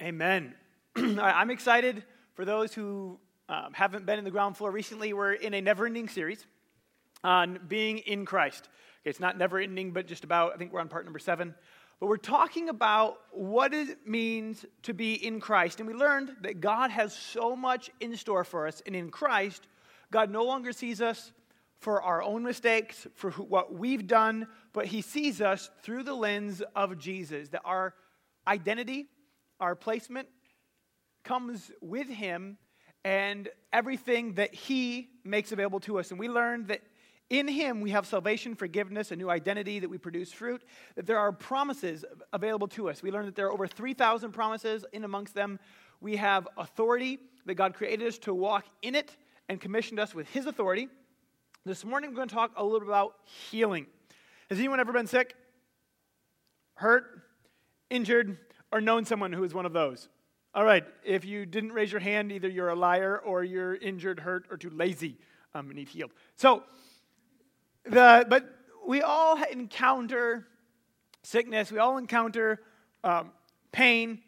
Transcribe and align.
Amen. 0.00 0.54
I'm 0.96 1.50
excited 1.50 2.04
for 2.32 2.46
those 2.46 2.72
who 2.72 3.18
um, 3.50 3.74
haven't 3.74 4.06
been 4.06 4.18
in 4.18 4.24
the 4.24 4.30
ground 4.30 4.56
floor 4.56 4.70
recently. 4.70 5.12
We're 5.12 5.34
in 5.34 5.52
a 5.52 5.60
never 5.60 5.84
ending 5.84 6.08
series 6.08 6.46
on 7.22 7.60
being 7.68 7.98
in 7.98 8.24
Christ. 8.24 8.70
Okay, 9.02 9.10
it's 9.10 9.20
not 9.20 9.36
never 9.36 9.58
ending, 9.58 9.90
but 9.90 10.06
just 10.06 10.24
about, 10.24 10.54
I 10.54 10.56
think 10.56 10.72
we're 10.72 10.80
on 10.80 10.88
part 10.88 11.04
number 11.04 11.18
seven. 11.18 11.54
But 11.98 12.06
we're 12.06 12.16
talking 12.16 12.70
about 12.70 13.18
what 13.30 13.74
it 13.74 14.06
means 14.06 14.64
to 14.84 14.94
be 14.94 15.14
in 15.14 15.38
Christ. 15.38 15.80
And 15.80 15.86
we 15.86 15.94
learned 15.94 16.34
that 16.42 16.62
God 16.62 16.90
has 16.90 17.14
so 17.14 17.54
much 17.54 17.90
in 18.00 18.16
store 18.16 18.44
for 18.44 18.66
us. 18.66 18.80
And 18.86 18.96
in 18.96 19.10
Christ, 19.10 19.66
God 20.10 20.30
no 20.30 20.44
longer 20.44 20.72
sees 20.72 21.02
us 21.02 21.30
for 21.78 22.00
our 22.00 22.22
own 22.22 22.42
mistakes, 22.42 23.06
for 23.16 23.32
what 23.32 23.74
we've 23.74 24.06
done, 24.06 24.46
but 24.72 24.86
He 24.86 25.02
sees 25.02 25.42
us 25.42 25.70
through 25.82 26.04
the 26.04 26.14
lens 26.14 26.62
of 26.74 26.98
Jesus. 26.98 27.50
That 27.50 27.62
our 27.66 27.94
identity, 28.46 29.08
our 29.60 29.74
placement 29.74 30.28
comes 31.24 31.70
with 31.80 32.08
Him 32.08 32.58
and 33.04 33.48
everything 33.72 34.34
that 34.34 34.54
He 34.54 35.08
makes 35.24 35.52
available 35.52 35.80
to 35.80 35.98
us. 35.98 36.10
And 36.10 36.18
we 36.18 36.28
learned 36.28 36.68
that 36.68 36.82
in 37.28 37.46
Him 37.46 37.80
we 37.80 37.90
have 37.90 38.06
salvation, 38.06 38.54
forgiveness, 38.54 39.12
a 39.12 39.16
new 39.16 39.30
identity, 39.30 39.78
that 39.78 39.88
we 39.88 39.98
produce 39.98 40.32
fruit, 40.32 40.62
that 40.96 41.06
there 41.06 41.18
are 41.18 41.32
promises 41.32 42.04
available 42.32 42.68
to 42.68 42.90
us. 42.90 43.02
We 43.02 43.10
learned 43.10 43.28
that 43.28 43.36
there 43.36 43.46
are 43.46 43.52
over 43.52 43.66
3,000 43.66 44.32
promises. 44.32 44.84
In 44.92 45.04
amongst 45.04 45.34
them, 45.34 45.60
we 46.00 46.16
have 46.16 46.48
authority, 46.56 47.18
that 47.46 47.54
God 47.54 47.74
created 47.74 48.06
us 48.06 48.18
to 48.18 48.34
walk 48.34 48.66
in 48.82 48.94
it 48.94 49.16
and 49.48 49.60
commissioned 49.60 50.00
us 50.00 50.14
with 50.14 50.28
His 50.28 50.46
authority. 50.46 50.88
This 51.64 51.84
morning, 51.84 52.10
we're 52.10 52.16
going 52.16 52.28
to 52.28 52.34
talk 52.34 52.52
a 52.56 52.64
little 52.64 52.80
bit 52.80 52.88
about 52.88 53.14
healing. 53.50 53.86
Has 54.48 54.58
anyone 54.58 54.80
ever 54.80 54.92
been 54.92 55.06
sick, 55.06 55.34
hurt, 56.74 57.22
injured, 57.90 58.38
or 58.72 58.80
known 58.80 59.04
someone 59.04 59.32
who 59.32 59.44
is 59.44 59.54
one 59.54 59.66
of 59.66 59.72
those? 59.72 60.08
All 60.54 60.64
right, 60.64 60.84
if 61.04 61.24
you 61.24 61.46
didn't 61.46 61.72
raise 61.72 61.92
your 61.92 62.00
hand, 62.00 62.32
either 62.32 62.48
you're 62.48 62.70
a 62.70 62.74
liar 62.74 63.18
or 63.24 63.44
you're 63.44 63.76
injured, 63.76 64.18
hurt, 64.18 64.46
or 64.50 64.56
too 64.56 64.70
lazy 64.70 65.16
um, 65.54 65.66
and 65.66 65.76
need 65.76 65.88
healed. 65.88 66.10
So, 66.36 66.64
the, 67.84 68.26
but 68.28 68.44
we 68.86 69.02
all 69.02 69.40
encounter 69.44 70.46
sickness, 71.22 71.70
we 71.70 71.78
all 71.78 71.98
encounter 71.98 72.60
um, 73.04 73.30
pain. 73.72 74.20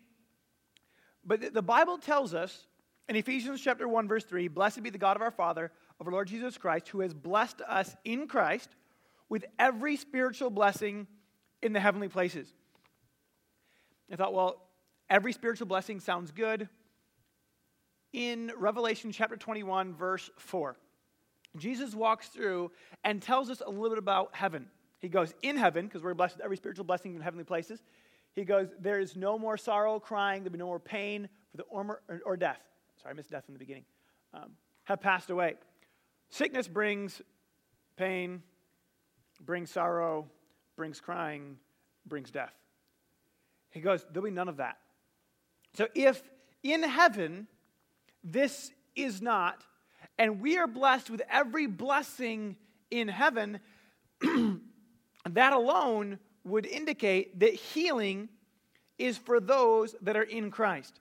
But 1.24 1.52
the 1.52 1.62
Bible 1.62 1.98
tells 1.98 2.34
us 2.34 2.66
in 3.08 3.16
Ephesians 3.16 3.60
chapter 3.60 3.88
1, 3.88 4.08
verse 4.08 4.24
3 4.24 4.48
Blessed 4.48 4.82
be 4.82 4.90
the 4.90 4.98
God 4.98 5.16
of 5.16 5.22
our 5.22 5.30
Father, 5.30 5.72
of 6.00 6.06
our 6.06 6.12
Lord 6.12 6.28
Jesus 6.28 6.56
Christ, 6.56 6.88
who 6.88 7.00
has 7.00 7.12
blessed 7.12 7.60
us 7.62 7.94
in 8.04 8.26
Christ 8.26 8.70
with 9.28 9.44
every 9.58 9.96
spiritual 9.96 10.50
blessing 10.50 11.06
in 11.62 11.72
the 11.72 11.80
heavenly 11.80 12.08
places. 12.08 12.52
I 14.12 14.16
thought, 14.16 14.34
well, 14.34 14.62
every 15.08 15.32
spiritual 15.32 15.66
blessing 15.66 15.98
sounds 15.98 16.30
good. 16.30 16.68
In 18.12 18.52
Revelation 18.58 19.10
chapter 19.10 19.36
21, 19.36 19.94
verse 19.94 20.30
4, 20.36 20.76
Jesus 21.56 21.94
walks 21.94 22.28
through 22.28 22.70
and 23.04 23.22
tells 23.22 23.48
us 23.48 23.62
a 23.66 23.70
little 23.70 23.88
bit 23.88 23.98
about 23.98 24.34
heaven. 24.34 24.66
He 24.98 25.08
goes, 25.08 25.32
In 25.42 25.56
heaven, 25.56 25.86
because 25.86 26.02
we're 26.02 26.12
blessed 26.12 26.36
with 26.36 26.44
every 26.44 26.58
spiritual 26.58 26.84
blessing 26.84 27.14
in 27.14 27.22
heavenly 27.22 27.44
places, 27.44 27.82
he 28.34 28.44
goes, 28.44 28.68
There 28.78 29.00
is 29.00 29.16
no 29.16 29.38
more 29.38 29.56
sorrow, 29.56 29.98
crying, 29.98 30.42
there'll 30.42 30.52
be 30.52 30.58
no 30.58 30.66
more 30.66 30.78
pain 30.78 31.28
for 31.50 31.56
the 31.56 31.62
or, 31.64 32.02
or 32.26 32.36
death. 32.36 32.60
Sorry, 33.00 33.12
I 33.12 33.14
missed 33.14 33.30
death 33.30 33.44
in 33.48 33.54
the 33.54 33.58
beginning. 33.58 33.84
Um, 34.34 34.52
have 34.84 35.00
passed 35.00 35.30
away. 35.30 35.54
Sickness 36.28 36.68
brings 36.68 37.22
pain, 37.96 38.42
brings 39.40 39.70
sorrow, 39.70 40.28
brings 40.76 41.00
crying, 41.00 41.56
brings 42.06 42.30
death. 42.30 42.54
He 43.72 43.80
goes, 43.80 44.06
There'll 44.10 44.24
be 44.24 44.30
none 44.30 44.48
of 44.48 44.58
that. 44.58 44.78
So 45.74 45.88
if 45.94 46.22
in 46.62 46.82
heaven 46.82 47.48
this 48.22 48.70
is 48.94 49.20
not, 49.20 49.64
and 50.18 50.40
we 50.40 50.58
are 50.58 50.66
blessed 50.66 51.10
with 51.10 51.22
every 51.30 51.66
blessing 51.66 52.56
in 52.90 53.08
heaven, 53.08 53.58
that 55.28 55.52
alone 55.52 56.18
would 56.44 56.66
indicate 56.66 57.40
that 57.40 57.54
healing 57.54 58.28
is 58.98 59.16
for 59.16 59.40
those 59.40 59.94
that 60.02 60.16
are 60.16 60.22
in 60.22 60.50
Christ. 60.50 61.00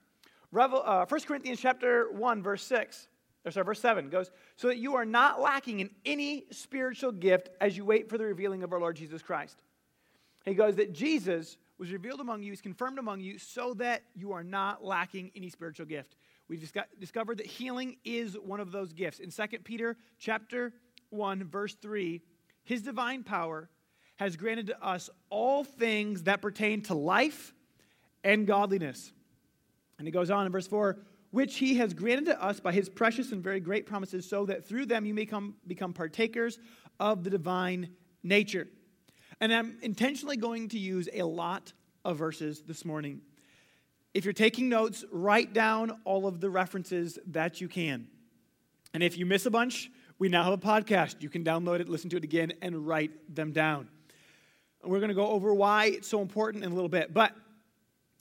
Revel, 0.50 0.82
uh, 0.84 1.06
1 1.06 1.20
Corinthians 1.22 1.60
chapter 1.60 2.10
1, 2.12 2.42
verse 2.42 2.62
6, 2.64 3.08
or 3.44 3.50
sorry, 3.50 3.64
verse 3.64 3.80
7 3.80 4.08
goes, 4.08 4.30
so 4.56 4.68
that 4.68 4.78
you 4.78 4.94
are 4.94 5.04
not 5.04 5.40
lacking 5.40 5.80
in 5.80 5.90
any 6.04 6.44
spiritual 6.50 7.12
gift 7.12 7.50
as 7.60 7.76
you 7.76 7.84
wait 7.84 8.08
for 8.08 8.18
the 8.18 8.24
revealing 8.24 8.62
of 8.62 8.72
our 8.72 8.80
Lord 8.80 8.96
Jesus 8.96 9.22
Christ. 9.22 9.58
He 10.44 10.54
goes 10.54 10.76
that 10.76 10.92
Jesus 10.92 11.56
was 11.82 11.90
revealed 11.90 12.20
among 12.20 12.44
you, 12.44 12.52
is 12.52 12.60
confirmed 12.60 13.00
among 13.00 13.20
you, 13.20 13.40
so 13.40 13.74
that 13.74 14.04
you 14.14 14.30
are 14.30 14.44
not 14.44 14.84
lacking 14.84 15.32
any 15.34 15.48
spiritual 15.48 15.84
gift. 15.84 16.14
We 16.46 16.56
just 16.56 16.72
got, 16.72 16.86
discovered 17.00 17.38
that 17.38 17.46
healing 17.46 17.96
is 18.04 18.34
one 18.38 18.60
of 18.60 18.70
those 18.70 18.92
gifts. 18.92 19.18
In 19.18 19.32
2 19.32 19.58
Peter 19.64 19.96
chapter 20.16 20.72
1, 21.10 21.42
verse 21.42 21.74
3, 21.74 22.22
his 22.62 22.82
divine 22.82 23.24
power 23.24 23.68
has 24.14 24.36
granted 24.36 24.68
to 24.68 24.80
us 24.80 25.10
all 25.28 25.64
things 25.64 26.22
that 26.22 26.40
pertain 26.40 26.82
to 26.82 26.94
life 26.94 27.52
and 28.22 28.46
godliness. 28.46 29.12
And 29.98 30.06
he 30.06 30.12
goes 30.12 30.30
on 30.30 30.46
in 30.46 30.52
verse 30.52 30.68
4 30.68 31.00
which 31.32 31.56
he 31.56 31.78
has 31.78 31.94
granted 31.94 32.26
to 32.26 32.40
us 32.40 32.60
by 32.60 32.70
his 32.70 32.88
precious 32.88 33.32
and 33.32 33.42
very 33.42 33.58
great 33.58 33.86
promises, 33.86 34.28
so 34.28 34.46
that 34.46 34.68
through 34.68 34.86
them 34.86 35.04
you 35.04 35.14
may 35.14 35.26
come, 35.26 35.56
become 35.66 35.92
partakers 35.92 36.60
of 37.00 37.24
the 37.24 37.30
divine 37.30 37.88
nature. 38.22 38.68
And 39.42 39.52
I'm 39.52 39.76
intentionally 39.82 40.36
going 40.36 40.68
to 40.68 40.78
use 40.78 41.08
a 41.12 41.24
lot 41.24 41.72
of 42.04 42.16
verses 42.16 42.62
this 42.62 42.84
morning. 42.84 43.22
If 44.14 44.24
you're 44.24 44.32
taking 44.32 44.68
notes, 44.68 45.04
write 45.10 45.52
down 45.52 46.00
all 46.04 46.28
of 46.28 46.40
the 46.40 46.48
references 46.48 47.18
that 47.26 47.60
you 47.60 47.66
can. 47.66 48.06
And 48.94 49.02
if 49.02 49.18
you 49.18 49.26
miss 49.26 49.44
a 49.44 49.50
bunch, 49.50 49.90
we 50.20 50.28
now 50.28 50.44
have 50.44 50.52
a 50.52 50.58
podcast. 50.58 51.22
You 51.22 51.28
can 51.28 51.42
download 51.42 51.80
it, 51.80 51.88
listen 51.88 52.08
to 52.10 52.18
it 52.18 52.22
again, 52.22 52.52
and 52.62 52.86
write 52.86 53.34
them 53.34 53.50
down. 53.50 53.88
We're 54.84 55.00
going 55.00 55.08
to 55.08 55.14
go 55.14 55.26
over 55.26 55.52
why 55.52 55.86
it's 55.86 56.06
so 56.06 56.22
important 56.22 56.62
in 56.62 56.70
a 56.70 56.74
little 56.76 56.88
bit. 56.88 57.12
But 57.12 57.34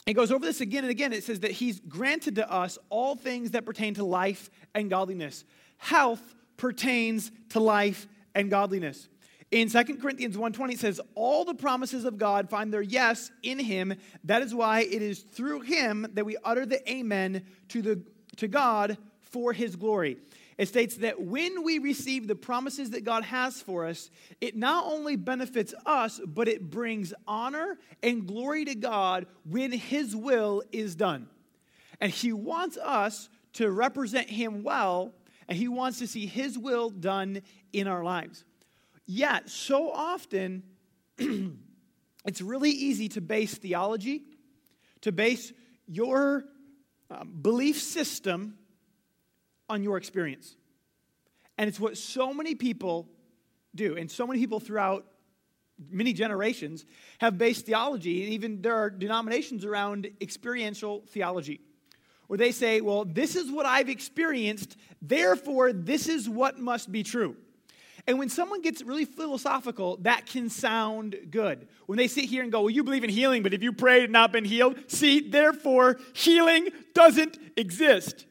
it 0.08 0.14
goes 0.14 0.32
over 0.32 0.44
this 0.44 0.60
again 0.60 0.86
and 0.86 0.90
again. 0.90 1.14
It 1.14 1.24
says 1.24 1.42
that 1.42 1.52
He's 1.52 1.80
granted 1.82 2.34
to 2.38 2.52
us 2.52 2.80
all 2.90 3.16
things 3.16 3.52
that 3.52 3.64
pertain 3.64 3.94
to 3.94 4.04
life 4.04 4.50
and 4.74 4.90
godliness. 4.90 5.46
Health 5.78 6.34
pertains 6.58 7.32
to 7.50 7.60
life 7.60 8.08
and 8.34 8.50
godliness. 8.50 9.08
In 9.52 9.70
2 9.70 10.00
Corinthians 10.02 10.38
1:20 10.38 10.74
it 10.74 10.80
says 10.80 11.02
all 11.14 11.44
the 11.44 11.54
promises 11.54 12.06
of 12.06 12.18
God 12.18 12.50
find 12.50 12.74
their 12.74 12.82
yes 12.82 13.32
in 13.44 13.60
him. 13.60 13.94
That 14.24 14.42
is 14.42 14.56
why 14.56 14.82
it 14.82 15.02
is 15.02 15.20
through 15.20 15.62
him 15.62 16.08
that 16.14 16.26
we 16.26 16.38
utter 16.44 16.66
the 16.66 16.90
amen 16.90 17.44
to 17.70 17.82
the 17.82 18.02
to 18.38 18.48
God 18.48 18.98
for 19.20 19.52
his 19.52 19.76
glory. 19.76 20.18
It 20.58 20.68
states 20.68 20.98
that 20.98 21.22
when 21.22 21.64
we 21.64 21.80
receive 21.80 22.28
the 22.28 22.36
promises 22.36 22.92
that 22.92 23.04
God 23.04 23.24
has 23.24 23.62
for 23.62 23.86
us, 23.86 24.10
it 24.40 24.56
not 24.56 24.86
only 24.86 25.16
benefits 25.16 25.74
us, 25.86 26.22
but 26.26 26.48
it 26.48 26.70
brings 26.70 27.14
honor 27.28 27.78
and 28.04 28.28
glory 28.28 28.66
to 28.66 28.76
God 28.76 29.26
when 29.44 29.72
his 29.72 30.16
will 30.16 30.62
is 30.72 30.96
done. 30.96 31.28
And 32.00 32.12
he 32.12 32.32
wants 32.32 32.78
us 32.78 33.30
to 33.54 33.72
represent 33.72 34.30
him 34.30 34.64
well, 34.64 35.14
and 35.48 35.58
he 35.58 35.68
wants 35.68 36.00
to 36.00 36.08
see 36.08 36.26
his 36.26 36.58
will 36.58 36.90
done 36.90 37.42
in 37.74 37.88
our 37.88 38.04
lives. 38.04 38.46
Yet, 39.14 39.50
so 39.50 39.92
often, 39.92 40.64
it's 41.18 42.42
really 42.42 42.70
easy 42.70 43.10
to 43.10 43.20
base 43.20 43.54
theology, 43.54 44.24
to 45.02 45.12
base 45.12 45.52
your 45.86 46.46
uh, 47.10 47.26
belief 47.26 47.82
system 47.82 48.58
on 49.68 49.84
your 49.84 49.98
experience. 49.98 50.56
And 51.58 51.68
it's 51.68 51.78
what 51.78 51.98
so 51.98 52.34
many 52.34 52.56
people 52.56 53.10
do. 53.76 53.98
And 53.98 54.10
so 54.10 54.26
many 54.26 54.40
people 54.40 54.62
throughout 54.62 55.06
many 55.90 56.14
generations 56.14 56.86
have 57.20 57.38
based 57.38 57.66
theology, 57.66 58.24
and 58.24 58.32
even 58.32 58.62
there 58.62 58.78
are 58.78 58.90
denominations 58.90 59.66
around 59.66 60.08
experiential 60.22 61.04
theology, 61.10 61.60
where 62.28 62.38
they 62.38 62.54
say, 62.54 62.80
well, 62.80 63.04
this 63.04 63.36
is 63.36 63.52
what 63.52 63.66
I've 63.66 63.90
experienced, 63.90 64.78
therefore, 65.02 65.74
this 65.74 66.08
is 66.08 66.30
what 66.30 66.60
must 66.60 66.90
be 66.90 67.04
true. 67.04 67.36
And 68.08 68.18
when 68.18 68.30
someone 68.30 68.62
gets 68.62 68.82
really 68.82 69.06
philosophical, 69.06 69.98
that 70.02 70.26
can 70.26 70.50
sound 70.50 71.16
good. 71.30 71.68
When 71.86 71.98
they 71.98 72.08
sit 72.08 72.26
here 72.26 72.44
and 72.44 72.52
go, 72.52 72.62
Well, 72.62 72.70
you 72.70 72.84
believe 72.84 73.04
in 73.04 73.10
healing, 73.10 73.44
but 73.44 73.54
if 73.54 73.62
you 73.62 73.74
prayed 73.74 74.06
and 74.06 74.14
not 74.14 74.32
been 74.32 74.46
healed, 74.46 74.78
see, 74.88 75.30
therefore, 75.30 76.00
healing 76.14 76.70
doesn't 76.94 77.38
exist. 77.58 78.26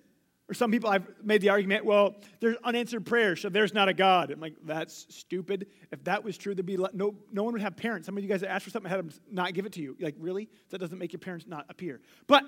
Or 0.51 0.55
some 0.55 0.73
people 0.73 0.91
I've 0.91 1.07
made 1.23 1.43
the 1.43 1.51
argument, 1.51 1.85
well, 1.85 2.17
there's 2.41 2.57
unanswered 2.65 3.07
prayers, 3.07 3.41
so 3.41 3.49
there's 3.49 3.73
not 3.73 3.89
a 3.89 3.95
God. 3.95 4.33
I'm 4.33 4.41
like, 4.41 4.57
that's 4.65 5.07
stupid. 5.09 5.69
If 5.93 6.03
that 6.05 6.25
was 6.25 6.37
true, 6.37 6.57
there'd 6.57 6.67
be 6.67 6.77
no, 6.77 7.15
no 7.33 7.45
one 7.45 7.53
would 7.53 7.63
have 7.63 7.77
parents. 7.77 8.07
Some 8.07 8.17
of 8.17 8.25
you 8.25 8.29
guys 8.29 8.41
that 8.41 8.51
ask 8.51 8.65
for 8.65 8.71
something 8.71 8.91
had 8.91 8.99
them 8.99 9.11
not 9.31 9.55
give 9.55 9.65
it 9.65 9.73
to 9.75 9.81
you. 9.81 9.95
You're 9.97 10.09
like, 10.09 10.17
really? 10.19 10.49
That 10.71 10.79
doesn't 10.79 10.99
make 10.99 11.13
your 11.13 11.21
parents 11.21 11.47
not 11.47 11.67
appear. 11.69 12.01
But, 12.27 12.43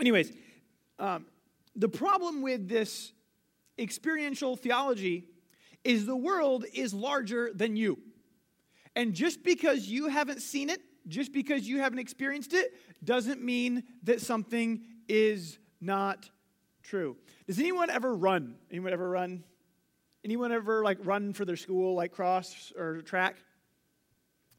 anyways, 0.00 0.32
um, 0.98 1.26
the 1.76 1.88
problem 1.88 2.42
with 2.42 2.68
this 2.68 3.12
experiential 3.78 4.56
theology 4.56 5.26
is 5.84 6.06
the 6.06 6.16
world 6.16 6.64
is 6.72 6.92
larger 6.92 7.52
than 7.54 7.76
you. 7.76 7.98
And 8.96 9.14
just 9.14 9.42
because 9.42 9.86
you 9.86 10.08
haven't 10.08 10.40
seen 10.40 10.70
it 10.70 10.80
just 11.06 11.32
because 11.32 11.68
you 11.68 11.78
haven't 11.78 11.98
experienced 11.98 12.54
it, 12.54 12.72
doesn't 13.02 13.42
mean 13.42 13.84
that 14.04 14.20
something 14.20 14.82
is 15.08 15.58
not 15.80 16.30
true. 16.82 17.16
Does 17.46 17.58
anyone 17.58 17.90
ever 17.90 18.14
run? 18.14 18.56
Anyone 18.70 18.92
ever 18.92 19.08
run? 19.08 19.44
Anyone 20.24 20.52
ever 20.52 20.82
like 20.82 20.98
run 21.02 21.32
for 21.34 21.44
their 21.44 21.56
school, 21.56 21.94
like 21.94 22.12
cross 22.12 22.72
or 22.76 23.02
track? 23.02 23.36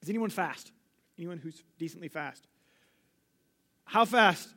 Is 0.01 0.09
anyone 0.09 0.29
fast? 0.29 0.71
Anyone 1.17 1.39
who's 1.39 1.63
decently 1.79 2.09
fast? 2.09 2.47
How 3.85 4.05
fast? 4.05 4.49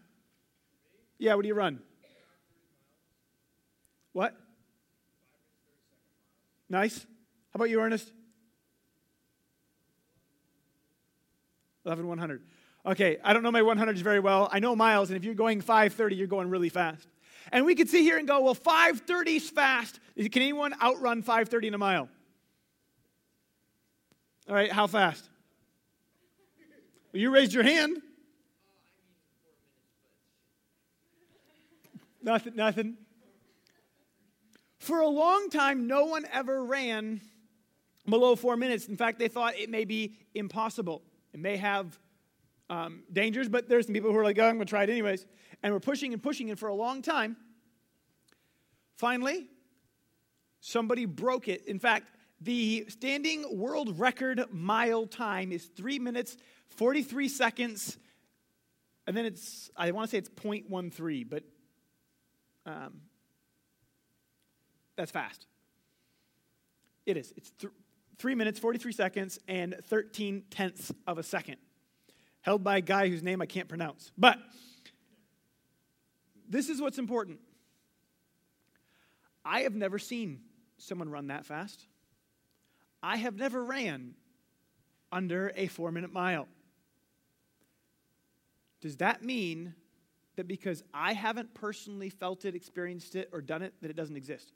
Yeah, 1.18 1.34
what 1.34 1.42
do 1.42 1.48
you 1.48 1.54
run? 1.54 1.80
What? 4.12 4.36
Nice. 6.68 6.98
How 6.98 7.56
about 7.56 7.70
you, 7.70 7.80
Ernest? 7.80 8.12
11100. 11.84 12.42
Okay, 12.86 13.18
I 13.24 13.32
don't 13.32 13.42
know 13.42 13.50
my 13.50 13.62
100s 13.62 13.96
very 13.96 14.20
well. 14.20 14.48
I 14.52 14.58
know 14.58 14.76
miles, 14.76 15.10
and 15.10 15.16
if 15.16 15.24
you're 15.24 15.34
going 15.34 15.60
530, 15.60 16.16
you're 16.16 16.26
going 16.26 16.48
really 16.50 16.68
fast. 16.68 17.06
And 17.50 17.64
we 17.64 17.74
could 17.74 17.88
sit 17.88 18.02
here 18.02 18.18
and 18.18 18.28
go, 18.28 18.40
well, 18.40 18.54
530 18.54 19.36
is 19.36 19.48
fast. 19.48 19.98
Can 20.16 20.42
anyone 20.42 20.74
outrun 20.82 21.22
530 21.22 21.68
in 21.68 21.74
a 21.74 21.78
mile? 21.78 22.08
All 24.48 24.54
right, 24.54 24.70
how 24.70 24.86
fast? 24.86 25.28
Well, 27.12 27.22
you 27.22 27.30
raised 27.30 27.52
your 27.52 27.62
hand. 27.64 28.02
Nothing, 32.22 32.56
nothing. 32.56 32.96
For 34.78 35.00
a 35.00 35.08
long 35.08 35.50
time, 35.50 35.86
no 35.86 36.06
one 36.06 36.24
ever 36.32 36.64
ran 36.64 37.20
below 38.08 38.36
four 38.36 38.56
minutes. 38.56 38.86
In 38.86 38.96
fact, 38.96 39.18
they 39.18 39.28
thought 39.28 39.56
it 39.58 39.70
may 39.70 39.84
be 39.84 40.16
impossible. 40.34 41.02
It 41.32 41.40
may 41.40 41.56
have 41.56 41.98
um, 42.70 43.02
dangers, 43.12 43.48
but 43.48 43.68
there's 43.68 43.86
some 43.86 43.94
people 43.94 44.12
who 44.12 44.18
are 44.18 44.24
like, 44.24 44.38
oh, 44.38 44.44
I'm 44.44 44.56
going 44.56 44.66
to 44.66 44.70
try 44.70 44.84
it 44.84 44.90
anyways. 44.90 45.26
And 45.62 45.72
we're 45.72 45.80
pushing 45.80 46.12
and 46.12 46.22
pushing 46.22 46.50
and 46.50 46.58
for 46.58 46.68
a 46.68 46.74
long 46.74 47.02
time. 47.02 47.36
Finally, 48.96 49.46
somebody 50.60 51.04
broke 51.04 51.48
it. 51.48 51.66
In 51.66 51.78
fact, 51.78 52.06
the 52.40 52.86
standing 52.88 53.58
world 53.58 53.98
record 53.98 54.44
mile 54.52 55.06
time 55.06 55.50
is 55.50 55.64
three 55.64 55.98
minutes, 55.98 56.36
43 56.68 57.28
seconds, 57.28 57.98
and 59.06 59.16
then 59.16 59.24
it's, 59.24 59.70
I 59.76 59.90
want 59.90 60.08
to 60.08 60.10
say 60.10 60.18
it's 60.18 60.28
0.13, 60.28 61.28
but 61.28 61.42
um, 62.66 63.00
that's 64.98 65.12
fast. 65.12 65.46
It 67.06 67.16
is. 67.16 67.32
It's 67.36 67.50
th- 67.52 67.72
three 68.18 68.34
minutes, 68.34 68.58
43 68.58 68.92
seconds, 68.92 69.38
and 69.48 69.76
13 69.84 70.42
tenths 70.50 70.92
of 71.06 71.16
a 71.16 71.22
second 71.22 71.56
held 72.42 72.64
by 72.64 72.78
a 72.78 72.80
guy 72.80 73.08
whose 73.08 73.22
name 73.22 73.40
I 73.40 73.46
can't 73.46 73.68
pronounce. 73.68 74.10
But 74.18 74.38
this 76.48 76.68
is 76.68 76.80
what's 76.80 76.98
important. 76.98 77.38
I 79.44 79.60
have 79.60 79.74
never 79.74 79.98
seen 79.98 80.40
someone 80.78 81.08
run 81.08 81.28
that 81.28 81.46
fast. 81.46 81.86
I 83.02 83.16
have 83.18 83.36
never 83.36 83.62
ran 83.64 84.14
under 85.12 85.52
a 85.54 85.68
four 85.68 85.92
minute 85.92 86.12
mile. 86.12 86.48
Does 88.80 88.96
that 88.96 89.22
mean 89.22 89.74
that 90.36 90.48
because 90.48 90.82
I 90.92 91.12
haven't 91.12 91.54
personally 91.54 92.10
felt 92.10 92.44
it, 92.44 92.54
experienced 92.54 93.16
it, 93.16 93.28
or 93.32 93.40
done 93.40 93.62
it, 93.62 93.74
that 93.82 93.90
it 93.90 93.96
doesn't 93.96 94.16
exist? 94.16 94.52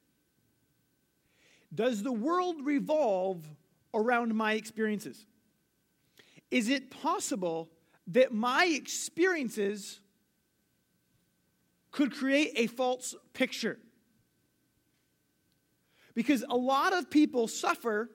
Does 1.74 2.02
the 2.02 2.12
world 2.12 2.56
revolve 2.64 3.46
around 3.94 4.34
my 4.34 4.54
experiences? 4.54 5.26
Is 6.50 6.68
it 6.68 6.90
possible 6.90 7.70
that 8.08 8.32
my 8.32 8.66
experiences 8.66 10.00
could 11.92 12.12
create 12.12 12.52
a 12.56 12.66
false 12.66 13.14
picture. 13.34 13.78
Because 16.14 16.44
a 16.48 16.56
lot 16.56 16.92
of 16.92 17.10
people 17.10 17.46
suffer 17.46 18.10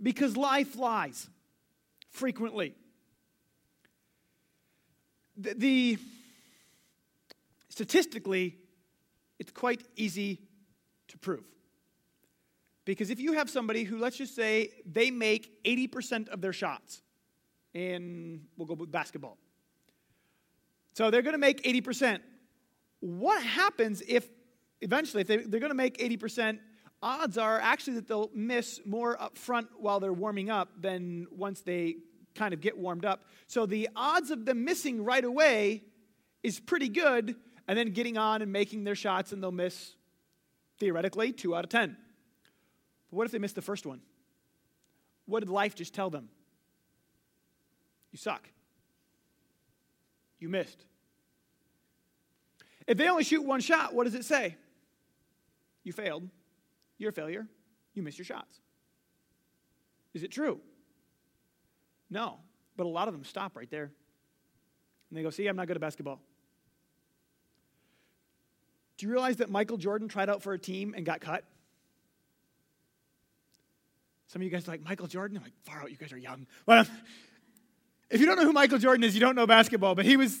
because 0.00 0.36
life 0.36 0.76
lies 0.76 1.28
frequently. 2.10 2.74
The, 5.36 5.54
the, 5.54 5.98
statistically, 7.68 8.56
it's 9.38 9.52
quite 9.52 9.82
easy 9.96 10.40
to 11.08 11.18
prove. 11.18 11.44
Because 12.90 13.10
if 13.10 13.20
you 13.20 13.34
have 13.34 13.48
somebody 13.48 13.84
who, 13.84 13.98
let's 13.98 14.16
just 14.16 14.34
say, 14.34 14.70
they 14.84 15.12
make 15.12 15.62
80% 15.64 16.28
of 16.28 16.40
their 16.40 16.52
shots, 16.52 17.02
in, 17.72 18.40
we'll 18.56 18.66
go 18.66 18.74
with 18.74 18.90
basketball. 18.90 19.38
So 20.94 21.08
they're 21.08 21.22
going 21.22 21.34
to 21.34 21.38
make 21.38 21.62
80%. 21.62 22.18
What 22.98 23.40
happens 23.44 24.02
if 24.08 24.28
eventually, 24.80 25.20
if 25.20 25.28
they, 25.28 25.36
they're 25.36 25.60
going 25.60 25.70
to 25.70 25.76
make 25.76 25.98
80%, 25.98 26.58
odds 27.00 27.38
are 27.38 27.60
actually 27.60 27.94
that 27.94 28.08
they'll 28.08 28.28
miss 28.34 28.80
more 28.84 29.22
up 29.22 29.38
front 29.38 29.68
while 29.78 30.00
they're 30.00 30.12
warming 30.12 30.50
up 30.50 30.70
than 30.80 31.28
once 31.30 31.60
they 31.60 31.94
kind 32.34 32.52
of 32.52 32.60
get 32.60 32.76
warmed 32.76 33.04
up. 33.04 33.24
So 33.46 33.66
the 33.66 33.88
odds 33.94 34.32
of 34.32 34.44
them 34.44 34.64
missing 34.64 35.04
right 35.04 35.24
away 35.24 35.84
is 36.42 36.58
pretty 36.58 36.88
good, 36.88 37.36
and 37.68 37.78
then 37.78 37.92
getting 37.92 38.18
on 38.18 38.42
and 38.42 38.52
making 38.52 38.82
their 38.82 38.96
shots, 38.96 39.30
and 39.30 39.40
they'll 39.40 39.52
miss 39.52 39.94
theoretically 40.80 41.30
two 41.30 41.54
out 41.54 41.62
of 41.62 41.70
10. 41.70 41.96
But 43.10 43.16
what 43.16 43.26
if 43.26 43.32
they 43.32 43.38
miss 43.38 43.52
the 43.52 43.62
first 43.62 43.86
one? 43.86 44.00
What 45.26 45.40
did 45.40 45.48
life 45.48 45.74
just 45.74 45.94
tell 45.94 46.10
them? 46.10 46.28
You 48.12 48.18
suck. 48.18 48.48
You 50.38 50.48
missed. 50.48 50.84
If 52.86 52.96
they 52.96 53.08
only 53.08 53.24
shoot 53.24 53.44
one 53.44 53.60
shot, 53.60 53.94
what 53.94 54.04
does 54.04 54.14
it 54.14 54.24
say? 54.24 54.56
You 55.84 55.92
failed. 55.92 56.28
You're 56.98 57.10
a 57.10 57.12
failure. 57.12 57.46
You 57.94 58.02
missed 58.02 58.18
your 58.18 58.24
shots. 58.24 58.60
Is 60.14 60.22
it 60.22 60.32
true? 60.32 60.60
No. 62.08 62.38
But 62.76 62.86
a 62.86 62.88
lot 62.88 63.08
of 63.08 63.14
them 63.14 63.24
stop 63.24 63.56
right 63.56 63.70
there. 63.70 63.90
And 65.10 65.18
they 65.18 65.22
go, 65.22 65.30
See, 65.30 65.46
I'm 65.46 65.56
not 65.56 65.66
good 65.66 65.76
at 65.76 65.80
basketball. 65.80 66.20
Do 68.96 69.06
you 69.06 69.12
realize 69.12 69.36
that 69.36 69.50
Michael 69.50 69.76
Jordan 69.76 70.08
tried 70.08 70.28
out 70.28 70.42
for 70.42 70.52
a 70.52 70.58
team 70.58 70.94
and 70.96 71.06
got 71.06 71.20
cut? 71.20 71.44
Some 74.30 74.42
of 74.42 74.44
you 74.44 74.50
guys 74.50 74.68
are 74.68 74.70
like, 74.70 74.84
Michael 74.84 75.08
Jordan? 75.08 75.36
I'm 75.36 75.42
like, 75.42 75.52
far 75.64 75.82
out, 75.82 75.90
you 75.90 75.96
guys 75.96 76.12
are 76.12 76.16
young. 76.16 76.46
Well, 76.64 76.86
if 78.08 78.20
you 78.20 78.26
don't 78.26 78.36
know 78.36 78.44
who 78.44 78.52
Michael 78.52 78.78
Jordan 78.78 79.02
is, 79.02 79.12
you 79.12 79.18
don't 79.18 79.34
know 79.34 79.44
basketball, 79.44 79.96
but 79.96 80.04
he 80.04 80.16
was 80.16 80.38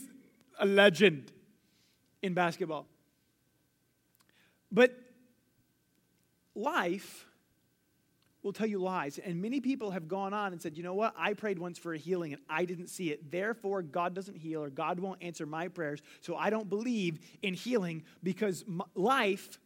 a 0.60 0.64
legend 0.64 1.32
in 2.22 2.32
basketball. 2.32 2.86
But 4.70 4.96
life 6.54 7.26
will 8.44 8.52
tell 8.52 8.68
you 8.68 8.80
lies. 8.80 9.18
And 9.18 9.42
many 9.42 9.60
people 9.60 9.90
have 9.90 10.06
gone 10.06 10.32
on 10.32 10.52
and 10.52 10.62
said, 10.62 10.76
you 10.76 10.84
know 10.84 10.94
what? 10.94 11.12
I 11.18 11.34
prayed 11.34 11.58
once 11.58 11.76
for 11.76 11.92
a 11.92 11.98
healing 11.98 12.32
and 12.32 12.42
I 12.48 12.66
didn't 12.66 12.90
see 12.90 13.10
it. 13.10 13.28
Therefore, 13.28 13.82
God 13.82 14.14
doesn't 14.14 14.36
heal 14.36 14.62
or 14.62 14.70
God 14.70 15.00
won't 15.00 15.20
answer 15.20 15.46
my 15.46 15.66
prayers. 15.66 16.00
So 16.20 16.36
I 16.36 16.50
don't 16.50 16.68
believe 16.68 17.18
in 17.42 17.54
healing 17.54 18.04
because 18.22 18.64
life 18.94 19.58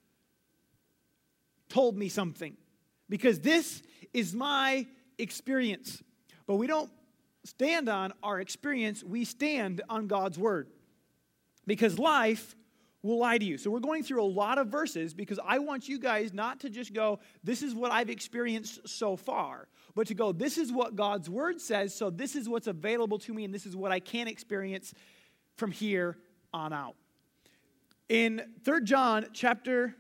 told 1.69 1.95
me 1.99 2.09
something. 2.09 2.57
Because 3.08 3.40
this 3.40 3.82
is 4.12 4.34
my 4.34 4.87
experience. 5.18 6.02
But 6.46 6.56
we 6.56 6.66
don't 6.66 6.90
stand 7.44 7.88
on 7.88 8.12
our 8.23 8.40
experience, 8.40 9.04
we 9.04 9.25
stand 9.25 9.82
on 9.88 10.06
God's 10.06 10.38
word. 10.38 10.68
Because 11.66 11.99
life 11.99 12.54
will 13.04 13.18
lie 13.18 13.37
to 13.37 13.44
you. 13.44 13.58
So 13.58 13.70
we're 13.70 13.80
going 13.80 14.02
through 14.02 14.23
a 14.23 14.25
lot 14.25 14.56
of 14.56 14.68
verses 14.68 15.12
because 15.12 15.38
I 15.44 15.58
want 15.58 15.88
you 15.88 15.99
guys 15.99 16.32
not 16.32 16.61
to 16.61 16.70
just 16.70 16.94
go, 16.94 17.18
this 17.44 17.62
is 17.62 17.75
what 17.75 17.92
I've 17.92 18.08
experienced 18.08 18.88
so 18.88 19.14
far, 19.14 19.68
but 19.94 20.06
to 20.06 20.14
go, 20.14 20.32
this 20.32 20.56
is 20.56 20.73
what 20.73 20.96
God's 20.96 21.28
word 21.28 21.61
says, 21.61 21.94
so 21.94 22.08
this 22.08 22.34
is 22.34 22.49
what's 22.49 22.66
available 22.66 23.18
to 23.20 23.34
me, 23.34 23.44
and 23.44 23.52
this 23.52 23.66
is 23.66 23.76
what 23.76 23.92
I 23.92 24.00
can 24.00 24.26
experience 24.26 24.94
from 25.58 25.70
here 25.70 26.16
on 26.54 26.73
out. 26.73 26.96
In 28.08 28.42
3 28.64 28.84
John 28.84 29.26
chapter, 29.34 29.94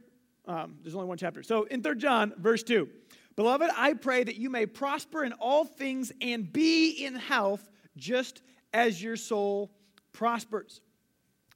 um, 0.46 0.76
there's 0.82 0.94
only 0.94 1.06
one 1.06 1.18
chapter. 1.18 1.42
So 1.42 1.64
in 1.64 1.82
3 1.82 1.96
John, 1.96 2.32
verse 2.38 2.62
2, 2.62 2.88
Beloved, 3.36 3.70
I 3.76 3.94
pray 3.94 4.22
that 4.22 4.36
you 4.36 4.48
may 4.48 4.66
prosper 4.66 5.24
in 5.24 5.32
all 5.34 5.64
things 5.64 6.12
and 6.20 6.52
be 6.52 6.90
in 7.04 7.16
health 7.16 7.68
just 7.96 8.42
as 8.72 9.02
your 9.02 9.16
soul 9.16 9.72
prospers. 10.12 10.80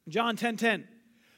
John 0.09 0.37
10:10. 0.37 0.39
10, 0.39 0.57
10, 0.57 0.89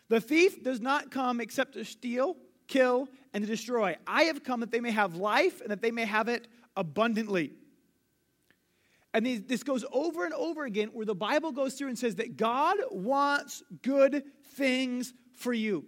the 0.09 0.21
thief 0.21 0.63
does 0.63 0.81
not 0.81 1.11
come 1.11 1.41
except 1.41 1.75
to 1.75 1.85
steal, 1.85 2.37
kill, 2.69 3.09
and 3.35 3.45
to 3.45 3.49
destroy. 3.49 3.97
I 4.07 4.25
have 4.25 4.43
come 4.43 4.61
that 4.61 4.71
they 4.71 4.81
may 4.81 4.93
have 4.93 5.15
life 5.15 5.61
and 5.61 5.71
that 5.71 5.83
they 5.83 5.91
may 5.91 6.05
have 6.05 6.29
it 6.29 6.49
abundantly. 6.77 7.53
And 9.13 9.27
this 9.27 9.63
goes 9.63 9.85
over 9.93 10.25
and 10.25 10.33
over 10.35 10.65
again 10.65 10.89
where 10.93 11.05
the 11.05 11.15
Bible 11.15 11.53
goes 11.53 11.75
through 11.75 11.89
and 11.89 11.99
says 11.99 12.15
that 12.17 12.37
God 12.37 12.79
wants 12.91 13.63
good 13.83 14.23
things 14.55 15.13
for 15.33 15.53
you 15.53 15.85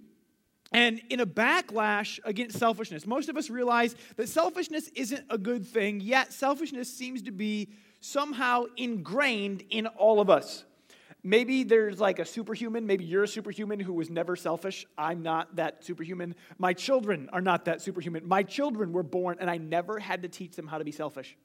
and 0.73 1.01
in 1.11 1.21
a 1.21 1.27
backlash 1.27 2.19
against 2.25 2.59
selfishness. 2.59 3.07
Most 3.07 3.29
of 3.29 3.37
us 3.37 3.51
realize 3.51 3.95
that 4.17 4.29
selfishness 4.29 4.89
isn't 4.95 5.25
a 5.31 5.39
good 5.39 5.67
thing, 5.67 6.01
yet 6.01 6.33
selfishness 6.33 6.93
seems 6.93 7.23
to 7.23 7.31
be 7.31 7.69
somehow 8.01 8.65
ingrained 8.77 9.63
in 9.71 9.87
all 9.87 10.21
of 10.21 10.29
us. 10.31 10.65
Maybe 11.25 11.63
there's 11.63 12.01
like 12.01 12.19
a 12.19 12.25
superhuman. 12.25 12.85
Maybe 12.85 13.05
you're 13.05 13.23
a 13.23 13.29
superhuman 13.29 13.79
who 13.79 13.93
was 13.93 14.11
never 14.11 14.35
selfish. 14.35 14.87
I'm 14.99 15.23
not 15.23 15.55
that 15.55 15.85
superhuman. 15.85 16.35
My 16.59 16.73
children 16.73 17.29
are 17.33 17.41
not 17.41 17.67
that 17.67 17.81
superhuman. 17.81 18.27
My 18.27 18.43
children 18.43 18.93
were 18.93 19.05
born, 19.05 19.37
and 19.41 19.49
I 19.49 19.59
never 19.59 20.01
had 20.01 20.23
to 20.23 20.29
teach 20.29 20.57
them 20.57 20.67
how 20.67 20.79
to 20.79 20.85
be 20.85 20.91
selfish. 20.91 21.37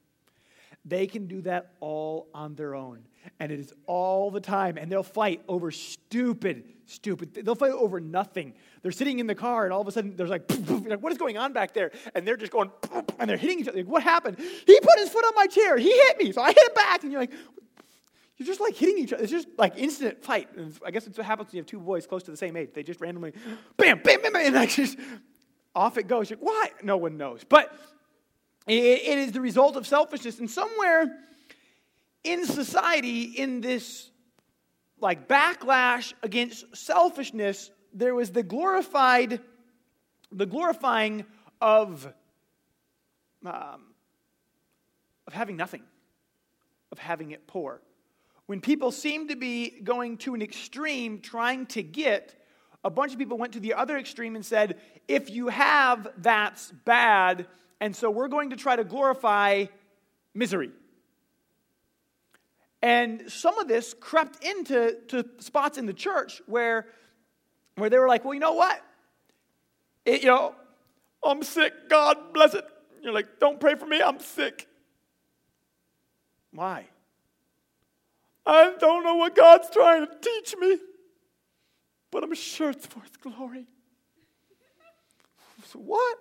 They 0.84 1.06
can 1.06 1.26
do 1.26 1.42
that 1.42 1.74
all 1.80 2.28
on 2.34 2.56
their 2.56 2.74
own. 2.74 3.04
And 3.40 3.52
it 3.52 3.60
is 3.60 3.72
all 3.86 4.30
the 4.30 4.40
time. 4.40 4.76
And 4.76 4.90
they'll 4.90 5.02
fight 5.02 5.42
over 5.48 5.70
stupid, 5.70 6.64
stupid. 6.86 7.34
They'll 7.34 7.54
fight 7.54 7.72
over 7.72 8.00
nothing. 8.00 8.54
They're 8.82 8.92
sitting 8.92 9.18
in 9.18 9.26
the 9.26 9.34
car, 9.34 9.64
and 9.64 9.72
all 9.72 9.80
of 9.80 9.88
a 9.88 9.92
sudden, 9.92 10.16
there's 10.16 10.30
like, 10.30 10.50
like 10.86 11.00
what 11.00 11.12
is 11.12 11.18
going 11.18 11.36
on 11.36 11.52
back 11.52 11.74
there? 11.74 11.90
And 12.14 12.26
they're 12.26 12.36
just 12.36 12.52
going, 12.52 12.70
and 13.18 13.28
they're 13.28 13.36
hitting 13.36 13.60
each 13.60 13.68
other. 13.68 13.78
Like, 13.78 13.86
what 13.86 14.02
happened? 14.02 14.38
He 14.38 14.80
put 14.80 14.98
his 14.98 15.08
foot 15.08 15.24
on 15.24 15.34
my 15.34 15.46
chair. 15.46 15.76
He 15.76 15.90
hit 15.90 16.18
me. 16.18 16.32
So 16.32 16.42
I 16.42 16.48
hit 16.48 16.58
him 16.58 16.74
back. 16.74 17.02
And 17.02 17.12
you're 17.12 17.20
like, 17.20 17.32
you're 18.38 18.46
just 18.46 18.60
like 18.60 18.76
hitting 18.76 18.98
each 18.98 19.12
other. 19.12 19.22
It's 19.22 19.32
just 19.32 19.48
like 19.58 19.76
instant 19.76 20.22
fight. 20.22 20.48
And 20.56 20.72
I 20.86 20.92
guess 20.92 21.06
it's 21.06 21.18
what 21.18 21.26
happens 21.26 21.48
when 21.48 21.56
you 21.56 21.60
have 21.60 21.66
two 21.66 21.80
boys 21.80 22.06
close 22.06 22.22
to 22.24 22.30
the 22.30 22.36
same 22.36 22.56
age. 22.56 22.70
They 22.72 22.84
just 22.84 23.00
randomly, 23.00 23.32
bam, 23.76 24.00
bam, 24.04 24.22
bam, 24.22 24.32
bam, 24.32 24.46
and 24.46 24.54
like 24.54 24.70
just 24.70 24.96
off 25.74 25.98
it 25.98 26.06
goes. 26.06 26.30
You're, 26.30 26.38
why? 26.38 26.70
No 26.82 26.96
one 26.96 27.16
knows. 27.16 27.44
But 27.48 27.76
it, 28.68 28.74
it 28.74 29.18
is 29.18 29.32
the 29.32 29.40
result 29.40 29.76
of 29.76 29.86
selfishness. 29.86 30.38
And 30.38 30.48
somewhere 30.48 31.18
in 32.24 32.46
society, 32.46 33.22
in 33.22 33.60
this 33.60 34.10
like 35.00 35.28
backlash 35.28 36.12
against 36.22 36.76
selfishness, 36.76 37.70
there 37.94 38.14
was 38.14 38.30
the 38.30 38.42
glorified, 38.42 39.40
the 40.32 40.46
glorifying 40.46 41.24
of, 41.60 42.06
um, 43.46 43.94
of 45.26 45.32
having 45.32 45.56
nothing, 45.56 45.82
of 46.90 46.98
having 46.98 47.30
it 47.30 47.46
poor 47.46 47.80
when 48.48 48.62
people 48.62 48.90
seemed 48.90 49.28
to 49.28 49.36
be 49.36 49.78
going 49.84 50.16
to 50.16 50.34
an 50.34 50.40
extreme 50.40 51.20
trying 51.20 51.66
to 51.66 51.82
get, 51.82 52.34
a 52.82 52.88
bunch 52.88 53.12
of 53.12 53.18
people 53.18 53.36
went 53.36 53.52
to 53.52 53.60
the 53.60 53.74
other 53.74 53.98
extreme 53.98 54.36
and 54.36 54.44
said, 54.44 54.80
if 55.06 55.28
you 55.28 55.48
have, 55.48 56.08
that's 56.16 56.72
bad. 56.86 57.46
And 57.78 57.94
so 57.94 58.10
we're 58.10 58.28
going 58.28 58.48
to 58.50 58.56
try 58.56 58.74
to 58.74 58.84
glorify 58.84 59.66
misery. 60.32 60.70
And 62.80 63.30
some 63.30 63.58
of 63.58 63.66
this 63.66 63.94
crept 63.94 64.44
into 64.44 64.96
to 65.08 65.24
spots 65.38 65.78
in 65.78 65.86
the 65.86 65.92
church 65.92 66.40
where, 66.46 66.86
where 67.74 67.90
they 67.90 67.98
were 67.98 68.08
like, 68.08 68.24
well, 68.24 68.34
you 68.34 68.40
know 68.40 68.52
what? 68.52 68.80
It, 70.04 70.22
you 70.22 70.28
know, 70.28 70.54
I'm 71.24 71.42
sick. 71.42 71.72
God 71.88 72.32
bless 72.32 72.54
it. 72.54 72.64
You're 73.02 73.12
like, 73.12 73.40
don't 73.40 73.58
pray 73.58 73.74
for 73.74 73.86
me. 73.86 74.00
I'm 74.00 74.20
sick. 74.20 74.68
Why? 76.52 76.86
I 78.46 78.74
don't 78.78 79.04
know 79.04 79.16
what 79.16 79.34
God's 79.34 79.68
trying 79.70 80.06
to 80.06 80.12
teach 80.20 80.56
me, 80.56 80.78
but 82.10 82.22
I'm 82.22 82.34
sure 82.34 82.70
it's 82.70 82.86
for 82.86 83.00
His 83.00 83.16
glory. 83.16 83.66
So 85.66 85.80
what? 85.80 86.18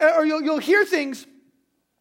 Uh, 0.00 0.12
or 0.16 0.26
you'll, 0.26 0.42
you'll 0.42 0.58
hear 0.58 0.84
things, 0.84 1.26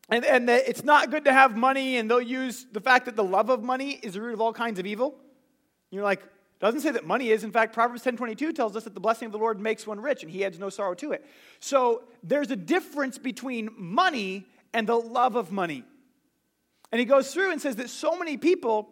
and, 0.09 0.23
and 0.25 0.49
it's 0.49 0.83
not 0.83 1.09
good 1.09 1.25
to 1.25 1.33
have 1.33 1.57
money, 1.57 1.97
and 1.97 2.09
they'll 2.09 2.21
use 2.21 2.65
the 2.71 2.81
fact 2.81 3.05
that 3.05 3.15
the 3.15 3.23
love 3.23 3.49
of 3.49 3.63
money 3.63 3.99
is 4.03 4.13
the 4.13 4.21
root 4.21 4.33
of 4.33 4.41
all 4.41 4.53
kinds 4.53 4.79
of 4.79 4.85
evil. 4.85 5.15
You're 5.89 6.03
like, 6.03 6.21
doesn't 6.59 6.81
say 6.81 6.91
that 6.91 7.05
money 7.05 7.29
is. 7.29 7.43
In 7.43 7.51
fact, 7.51 7.73
Proverbs 7.73 8.03
10:22 8.03 8.53
tells 8.53 8.75
us 8.75 8.85
that 8.85 8.93
the 8.93 8.99
blessing 8.99 9.25
of 9.27 9.31
the 9.31 9.37
Lord 9.37 9.59
makes 9.59 9.85
one 9.85 9.99
rich, 9.99 10.23
and 10.23 10.31
he 10.31 10.45
adds 10.45 10.57
no 10.57 10.69
sorrow 10.69 10.93
to 10.95 11.11
it. 11.11 11.25
So 11.59 12.03
there's 12.23 12.51
a 12.51 12.55
difference 12.55 13.17
between 13.17 13.69
money 13.77 14.45
and 14.73 14.87
the 14.87 14.95
love 14.95 15.35
of 15.35 15.51
money. 15.51 15.83
And 16.91 16.99
he 16.99 17.05
goes 17.05 17.33
through 17.33 17.51
and 17.51 17.61
says 17.61 17.75
that 17.77 17.89
so 17.89 18.17
many 18.17 18.37
people, 18.37 18.89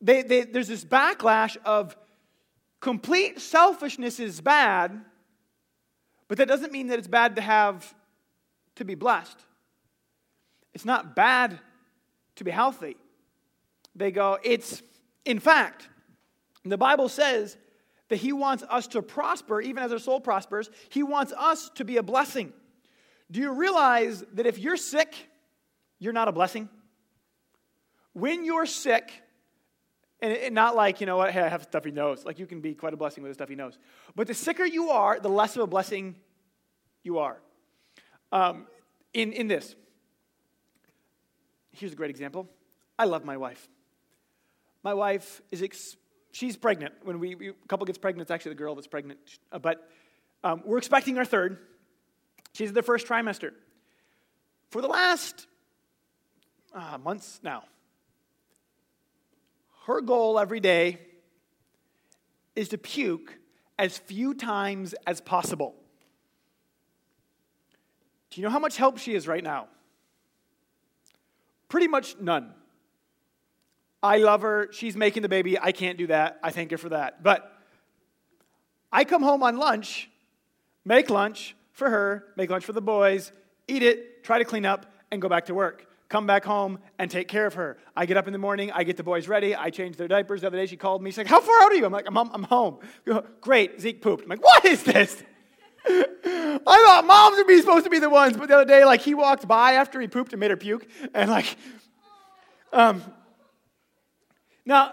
they, 0.00 0.22
they, 0.22 0.42
there's 0.42 0.68
this 0.68 0.84
backlash 0.84 1.56
of 1.64 1.96
complete 2.80 3.40
selfishness 3.40 4.20
is 4.20 4.40
bad, 4.40 5.04
but 6.28 6.38
that 6.38 6.48
doesn't 6.48 6.72
mean 6.72 6.88
that 6.88 6.98
it's 6.98 7.08
bad 7.08 7.36
to 7.36 7.42
have, 7.42 7.94
to 8.80 8.84
be 8.84 8.94
blessed. 8.94 9.38
It's 10.72 10.86
not 10.86 11.14
bad 11.14 11.58
to 12.36 12.44
be 12.44 12.50
healthy. 12.50 12.96
They 13.94 14.10
go, 14.10 14.38
it's, 14.42 14.82
in 15.24 15.38
fact, 15.38 15.88
the 16.64 16.78
Bible 16.78 17.10
says 17.10 17.58
that 18.08 18.16
He 18.16 18.32
wants 18.32 18.64
us 18.68 18.86
to 18.88 19.02
prosper, 19.02 19.60
even 19.60 19.82
as 19.82 19.92
our 19.92 19.98
soul 19.98 20.18
prospers. 20.18 20.70
He 20.88 21.02
wants 21.02 21.32
us 21.36 21.70
to 21.74 21.84
be 21.84 21.98
a 21.98 22.02
blessing. 22.02 22.54
Do 23.30 23.40
you 23.40 23.52
realize 23.52 24.24
that 24.32 24.46
if 24.46 24.58
you're 24.58 24.78
sick, 24.78 25.14
you're 25.98 26.14
not 26.14 26.28
a 26.28 26.32
blessing. 26.32 26.68
When 28.14 28.44
you're 28.46 28.66
sick, 28.66 29.12
and 30.22 30.54
not 30.54 30.74
like, 30.74 31.00
you 31.00 31.06
know 31.06 31.16
what, 31.16 31.32
hey, 31.32 31.42
I 31.42 31.48
have 31.48 31.62
a 31.62 31.64
stuffy 31.64 31.90
nose. 31.90 32.24
Like 32.24 32.38
you 32.38 32.46
can 32.46 32.60
be 32.60 32.74
quite 32.74 32.94
a 32.94 32.96
blessing 32.96 33.22
with 33.22 33.32
a 33.32 33.34
stuffy 33.34 33.56
nose. 33.56 33.78
But 34.14 34.26
the 34.26 34.34
sicker 34.34 34.64
you 34.64 34.90
are, 34.90 35.20
the 35.20 35.28
less 35.28 35.56
of 35.56 35.62
a 35.62 35.66
blessing 35.66 36.16
you 37.02 37.18
are. 37.18 37.38
Um, 38.32 38.66
in, 39.12 39.32
in 39.32 39.48
this, 39.48 39.74
here's 41.72 41.92
a 41.92 41.96
great 41.96 42.10
example. 42.10 42.48
I 42.98 43.04
love 43.04 43.24
my 43.24 43.36
wife. 43.36 43.68
My 44.82 44.94
wife 44.94 45.42
is, 45.50 45.62
ex- 45.62 45.96
she's 46.32 46.56
pregnant. 46.56 46.94
When 47.02 47.18
we, 47.18 47.34
we, 47.34 47.48
a 47.48 47.54
couple 47.68 47.86
gets 47.86 47.98
pregnant, 47.98 48.22
it's 48.22 48.30
actually 48.30 48.52
the 48.52 48.58
girl 48.58 48.74
that's 48.74 48.86
pregnant. 48.86 49.18
Uh, 49.50 49.58
but 49.58 49.88
um, 50.44 50.62
we're 50.64 50.78
expecting 50.78 51.18
our 51.18 51.24
third. 51.24 51.58
She's 52.52 52.68
in 52.68 52.74
the 52.74 52.82
first 52.82 53.06
trimester. 53.06 53.50
For 54.70 54.80
the 54.80 54.88
last 54.88 55.46
uh, 56.72 56.98
months 56.98 57.40
now. 57.42 57.64
Her 59.86 60.00
goal 60.00 60.38
every 60.38 60.60
day 60.60 61.00
is 62.54 62.68
to 62.68 62.78
puke 62.78 63.38
as 63.78 63.98
few 63.98 64.34
times 64.34 64.94
as 65.06 65.20
possible. 65.20 65.74
Do 68.30 68.40
you 68.40 68.46
know 68.46 68.50
how 68.50 68.58
much 68.58 68.76
help 68.76 68.98
she 68.98 69.14
is 69.14 69.26
right 69.26 69.42
now? 69.42 69.68
Pretty 71.68 71.88
much 71.88 72.16
none. 72.20 72.54
I 74.02 74.18
love 74.18 74.42
her. 74.42 74.68
She's 74.72 74.96
making 74.96 75.22
the 75.22 75.28
baby. 75.28 75.58
I 75.58 75.72
can't 75.72 75.98
do 75.98 76.06
that. 76.08 76.38
I 76.42 76.50
thank 76.50 76.70
her 76.70 76.78
for 76.78 76.88
that. 76.90 77.22
But 77.22 77.52
I 78.92 79.04
come 79.04 79.22
home 79.22 79.42
on 79.42 79.56
lunch, 79.56 80.10
make 80.84 81.10
lunch 81.10 81.54
for 81.72 81.90
her, 81.90 82.24
make 82.36 82.50
lunch 82.50 82.64
for 82.64 82.72
the 82.72 82.80
boys, 82.80 83.30
eat 83.68 83.82
it, 83.82 84.24
try 84.24 84.38
to 84.38 84.44
clean 84.44 84.64
up, 84.64 84.86
and 85.10 85.20
go 85.20 85.28
back 85.28 85.46
to 85.46 85.54
work 85.54 85.86
come 86.10 86.26
back 86.26 86.44
home 86.44 86.78
and 86.98 87.10
take 87.10 87.28
care 87.28 87.46
of 87.46 87.54
her. 87.54 87.78
I 87.96 88.04
get 88.04 88.18
up 88.18 88.26
in 88.26 88.34
the 88.34 88.38
morning, 88.38 88.70
I 88.72 88.84
get 88.84 88.98
the 88.98 89.02
boys 89.02 89.28
ready, 89.28 89.54
I 89.54 89.70
change 89.70 89.96
their 89.96 90.08
diapers. 90.08 90.42
The 90.42 90.48
other 90.48 90.58
day 90.58 90.66
she 90.66 90.76
called 90.76 91.02
me, 91.02 91.10
she's 91.10 91.18
like, 91.18 91.28
How 91.28 91.40
far 91.40 91.62
out 91.62 91.72
are 91.72 91.76
you? 91.76 91.86
I'm 91.86 91.92
like, 91.92 92.06
I'm, 92.06 92.18
I'm 92.18 92.42
home. 92.42 92.80
Great, 93.40 93.80
Zeke 93.80 94.02
pooped. 94.02 94.24
I'm 94.24 94.28
like, 94.28 94.42
What 94.42 94.64
is 94.66 94.82
this? 94.82 95.22
I 96.66 96.82
thought 96.84 97.04
moms 97.06 97.36
would 97.36 97.46
be 97.46 97.60
supposed 97.60 97.84
to 97.84 97.90
be 97.90 97.98
the 97.98 98.10
ones, 98.10 98.36
but 98.36 98.48
the 98.48 98.54
other 98.54 98.64
day, 98.64 98.84
like, 98.84 99.00
he 99.00 99.14
walked 99.14 99.46
by 99.46 99.72
after 99.72 100.00
he 100.00 100.08
pooped 100.08 100.32
and 100.32 100.40
made 100.40 100.50
her 100.50 100.56
puke, 100.56 100.86
and 101.14 101.30
like, 101.30 101.56
um, 102.72 103.02
now, 104.64 104.92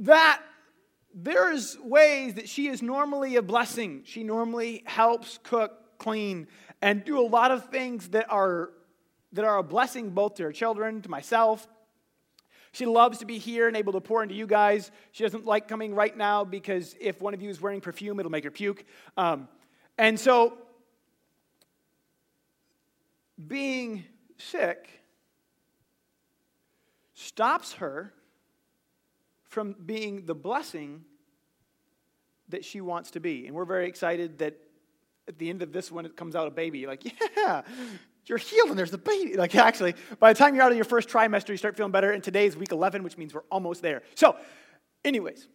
that 0.00 0.42
there's 1.14 1.78
ways 1.80 2.34
that 2.34 2.48
she 2.48 2.68
is 2.68 2.82
normally 2.82 3.36
a 3.36 3.42
blessing. 3.42 4.02
She 4.04 4.22
normally 4.22 4.82
helps 4.84 5.38
cook, 5.42 5.98
clean, 5.98 6.48
and 6.82 7.04
do 7.04 7.18
a 7.18 7.26
lot 7.26 7.50
of 7.50 7.70
things 7.70 8.08
that 8.10 8.30
are, 8.30 8.70
that 9.32 9.44
are 9.44 9.58
a 9.58 9.62
blessing 9.62 10.10
both 10.10 10.34
to 10.34 10.42
her 10.42 10.52
children, 10.52 11.00
to 11.02 11.08
myself. 11.08 11.66
She 12.76 12.84
loves 12.84 13.20
to 13.20 13.24
be 13.24 13.38
here 13.38 13.68
and 13.68 13.74
able 13.74 13.94
to 13.94 14.02
pour 14.02 14.22
into 14.22 14.34
you 14.34 14.46
guys. 14.46 14.90
She 15.12 15.24
doesn't 15.24 15.46
like 15.46 15.66
coming 15.66 15.94
right 15.94 16.14
now 16.14 16.44
because 16.44 16.94
if 17.00 17.22
one 17.22 17.32
of 17.32 17.40
you 17.40 17.48
is 17.48 17.58
wearing 17.58 17.80
perfume, 17.80 18.20
it'll 18.20 18.30
make 18.30 18.44
her 18.44 18.50
puke. 18.50 18.84
Um, 19.16 19.48
and 19.96 20.20
so, 20.20 20.58
being 23.48 24.04
sick 24.36 24.90
stops 27.14 27.72
her 27.72 28.12
from 29.44 29.74
being 29.86 30.26
the 30.26 30.34
blessing 30.34 31.02
that 32.50 32.62
she 32.62 32.82
wants 32.82 33.12
to 33.12 33.20
be. 33.20 33.46
And 33.46 33.56
we're 33.56 33.64
very 33.64 33.88
excited 33.88 34.40
that 34.40 34.54
at 35.26 35.38
the 35.38 35.48
end 35.48 35.62
of 35.62 35.72
this 35.72 35.90
when 35.90 36.04
it 36.04 36.14
comes 36.14 36.36
out 36.36 36.46
a 36.46 36.50
baby. 36.50 36.86
like, 36.86 37.04
yeah, 37.38 37.62
you're 38.26 38.38
healed 38.38 38.70
and 38.70 38.78
there's 38.78 38.92
a 38.92 38.98
baby. 38.98 39.36
Like, 39.36 39.54
actually, 39.54 39.94
by 40.18 40.32
the 40.32 40.38
time 40.38 40.54
you're 40.54 40.64
out 40.64 40.72
of 40.72 40.76
your 40.76 40.84
first 40.84 41.08
trimester, 41.08 41.50
you 41.50 41.56
start 41.56 41.76
feeling 41.76 41.92
better. 41.92 42.10
And 42.10 42.22
today 42.22 42.46
is 42.46 42.56
week 42.56 42.72
11, 42.72 43.02
which 43.02 43.16
means 43.16 43.32
we're 43.32 43.42
almost 43.50 43.82
there. 43.82 44.02
So, 44.14 44.36
anyways, 45.04 45.46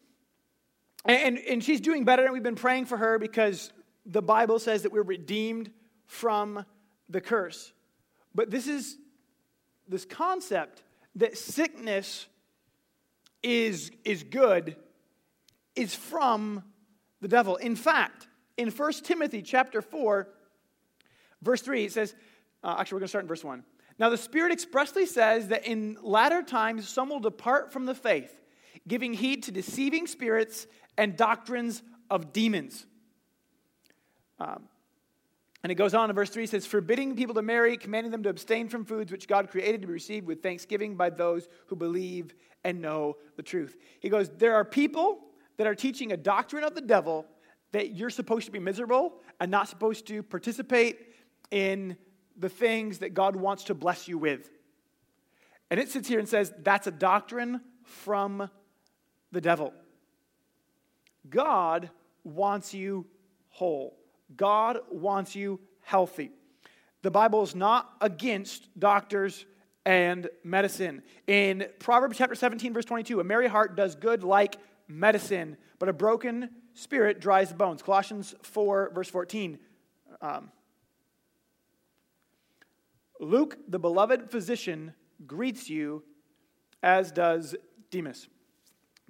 and, 1.05 1.37
and 1.39 1.63
she's 1.63 1.81
doing 1.81 2.05
better, 2.05 2.23
and 2.23 2.33
we've 2.33 2.43
been 2.43 2.55
praying 2.55 2.85
for 2.85 2.97
her 2.97 3.19
because 3.19 3.71
the 4.05 4.21
Bible 4.21 4.59
says 4.59 4.83
that 4.83 4.91
we're 4.91 5.01
redeemed 5.01 5.71
from 6.05 6.65
the 7.09 7.21
curse. 7.21 7.73
But 8.33 8.51
this 8.51 8.67
is 8.67 8.97
this 9.87 10.05
concept 10.05 10.83
that 11.15 11.37
sickness 11.37 12.27
is, 13.43 13.91
is 14.05 14.23
good 14.23 14.75
is 15.75 15.93
from 15.93 16.63
the 17.19 17.27
devil. 17.27 17.57
In 17.57 17.75
fact, 17.75 18.27
in 18.57 18.69
1 18.69 18.93
Timothy 19.03 19.41
chapter 19.41 19.81
4, 19.81 20.29
verse 21.41 21.61
3, 21.61 21.85
it 21.85 21.91
says, 21.91 22.15
Uh, 22.63 22.75
actually, 22.79 22.95
we're 22.95 22.99
going 22.99 23.05
to 23.05 23.09
start 23.09 23.23
in 23.23 23.27
verse 23.27 23.43
1. 23.43 23.63
Now, 23.99 24.09
the 24.09 24.17
Spirit 24.17 24.51
expressly 24.51 25.05
says 25.05 25.49
that 25.49 25.65
in 25.65 25.97
latter 26.01 26.41
times 26.41 26.87
some 26.87 27.09
will 27.09 27.19
depart 27.19 27.71
from 27.71 27.85
the 27.85 27.95
faith, 27.95 28.33
giving 28.87 29.13
heed 29.13 29.43
to 29.43 29.51
deceiving 29.51 30.07
spirits 30.07 30.67
and 30.97 31.15
doctrines 31.15 31.83
of 32.09 32.33
demons. 32.33 32.85
Um, 34.39 34.67
and 35.63 35.71
it 35.71 35.75
goes 35.75 35.93
on 35.93 36.09
in 36.09 36.15
verse 36.15 36.31
3 36.31 36.47
says, 36.47 36.65
forbidding 36.65 37.15
people 37.15 37.35
to 37.35 37.41
marry, 37.41 37.77
commanding 37.77 38.11
them 38.11 38.23
to 38.23 38.29
abstain 38.29 38.67
from 38.67 38.83
foods 38.83 39.11
which 39.11 39.27
God 39.27 39.49
created 39.51 39.81
to 39.81 39.87
be 39.87 39.93
received 39.93 40.25
with 40.25 40.41
thanksgiving 40.41 40.95
by 40.95 41.11
those 41.11 41.47
who 41.67 41.75
believe 41.75 42.33
and 42.63 42.81
know 42.81 43.17
the 43.35 43.43
truth. 43.43 43.77
He 43.99 44.09
goes, 44.09 44.29
There 44.29 44.55
are 44.55 44.65
people 44.65 45.19
that 45.57 45.67
are 45.67 45.75
teaching 45.75 46.11
a 46.11 46.17
doctrine 46.17 46.63
of 46.63 46.73
the 46.73 46.81
devil 46.81 47.25
that 47.71 47.91
you're 47.91 48.09
supposed 48.09 48.45
to 48.47 48.51
be 48.51 48.59
miserable 48.59 49.13
and 49.39 49.51
not 49.51 49.67
supposed 49.67 50.07
to 50.07 50.23
participate 50.23 51.13
in 51.51 51.95
the 52.41 52.49
things 52.49 52.97
that 52.99 53.13
God 53.13 53.35
wants 53.35 53.65
to 53.65 53.73
bless 53.73 54.07
you 54.07 54.17
with. 54.17 54.49
And 55.69 55.79
it 55.79 55.89
sits 55.89 56.07
here 56.07 56.19
and 56.19 56.27
says, 56.27 56.51
That's 56.61 56.87
a 56.87 56.91
doctrine 56.91 57.61
from 57.83 58.49
the 59.31 59.39
devil. 59.39 59.73
God 61.29 61.89
wants 62.23 62.73
you 62.73 63.05
whole. 63.49 63.97
God 64.35 64.79
wants 64.89 65.35
you 65.35 65.59
healthy. 65.81 66.31
The 67.03 67.11
Bible 67.11 67.43
is 67.43 67.55
not 67.55 67.93
against 68.01 68.67
doctors 68.79 69.45
and 69.85 70.29
medicine. 70.43 71.03
In 71.27 71.67
Proverbs 71.79 72.17
chapter 72.17 72.35
17, 72.35 72.73
verse 72.73 72.85
22, 72.85 73.19
a 73.19 73.23
merry 73.23 73.47
heart 73.47 73.75
does 73.75 73.95
good 73.95 74.23
like 74.23 74.57
medicine, 74.87 75.57
but 75.79 75.89
a 75.89 75.93
broken 75.93 76.49
spirit 76.73 77.19
dries 77.19 77.49
the 77.49 77.55
bones. 77.55 77.81
Colossians 77.81 78.35
4, 78.43 78.91
verse 78.93 79.09
14. 79.09 79.59
Um, 80.21 80.51
Luke, 83.21 83.57
the 83.67 83.77
beloved 83.77 84.31
physician, 84.31 84.93
greets 85.27 85.69
you, 85.69 86.03
as 86.81 87.11
does 87.11 87.55
Demas. 87.91 88.27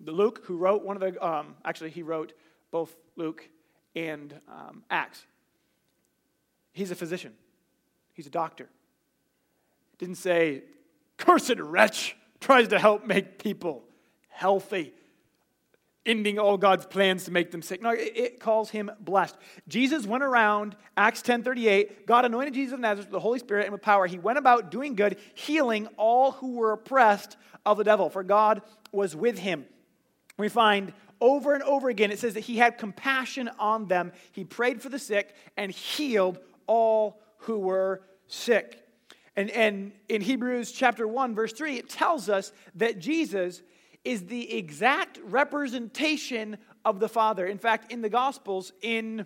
Luke, 0.03 0.41
who 0.45 0.57
wrote 0.57 0.83
one 0.83 1.01
of 1.01 1.01
the, 1.01 1.25
um, 1.25 1.55
actually, 1.63 1.91
he 1.91 2.03
wrote 2.03 2.33
both 2.71 2.93
Luke 3.15 3.47
and 3.95 4.37
um, 4.49 4.83
Acts. 4.89 5.25
He's 6.73 6.91
a 6.91 6.95
physician, 6.95 7.33
he's 8.13 8.27
a 8.27 8.31
doctor. 8.31 8.69
Didn't 9.97 10.15
say, 10.15 10.63
cursed 11.17 11.57
wretch 11.57 12.17
tries 12.41 12.67
to 12.69 12.79
help 12.79 13.05
make 13.05 13.41
people 13.41 13.83
healthy 14.27 14.93
ending 16.05 16.39
all 16.39 16.57
God's 16.57 16.85
plans 16.85 17.25
to 17.25 17.31
make 17.31 17.51
them 17.51 17.61
sick. 17.61 17.81
No, 17.81 17.91
it, 17.91 18.11
it, 18.15 18.39
calls 18.39 18.69
him 18.69 18.89
blessed. 18.99 19.35
Jesus 19.67 20.05
went 20.05 20.23
around, 20.23 20.75
Acts 20.97 21.21
10:38, 21.21 22.05
God 22.05 22.25
anointed 22.25 22.53
Jesus 22.53 22.73
of 22.73 22.79
Nazareth 22.79 23.07
with 23.07 23.13
the 23.13 23.19
Holy 23.19 23.39
Spirit 23.39 23.65
and 23.65 23.71
with 23.71 23.81
power. 23.81 24.07
He 24.07 24.17
went 24.17 24.37
about 24.37 24.71
doing 24.71 24.95
good, 24.95 25.17
healing 25.33 25.87
all 25.97 26.31
who 26.31 26.55
were 26.55 26.71
oppressed 26.71 27.37
of 27.65 27.77
the 27.77 27.83
devil, 27.83 28.09
for 28.09 28.23
God 28.23 28.61
was 28.91 29.15
with 29.15 29.37
him. 29.37 29.65
We 30.37 30.49
find 30.49 30.93
over 31.19 31.53
and 31.53 31.61
over 31.63 31.89
again, 31.89 32.11
it 32.11 32.17
says 32.17 32.33
that 32.33 32.41
he 32.41 32.57
had 32.57 32.79
compassion 32.79 33.49
on 33.59 33.87
them. 33.87 34.11
He 34.31 34.43
prayed 34.43 34.81
for 34.81 34.89
the 34.89 34.97
sick 34.97 35.35
and 35.55 35.71
healed 35.71 36.39
all 36.65 37.21
who 37.37 37.59
were 37.59 38.01
sick. 38.27 38.79
And, 39.35 39.49
and 39.51 39.91
in 40.09 40.21
Hebrews 40.21 40.71
chapter 40.71 41.07
1, 41.07 41.35
verse 41.35 41.53
3, 41.53 41.77
it 41.77 41.89
tells 41.89 42.27
us 42.27 42.51
that 42.75 42.99
Jesus 42.99 43.61
is 44.03 44.25
the 44.25 44.55
exact 44.55 45.19
representation 45.23 46.57
of 46.83 46.99
the 46.99 47.09
Father. 47.09 47.45
In 47.45 47.57
fact, 47.57 47.91
in 47.91 48.01
the 48.01 48.09
Gospels, 48.09 48.73
in 48.81 49.25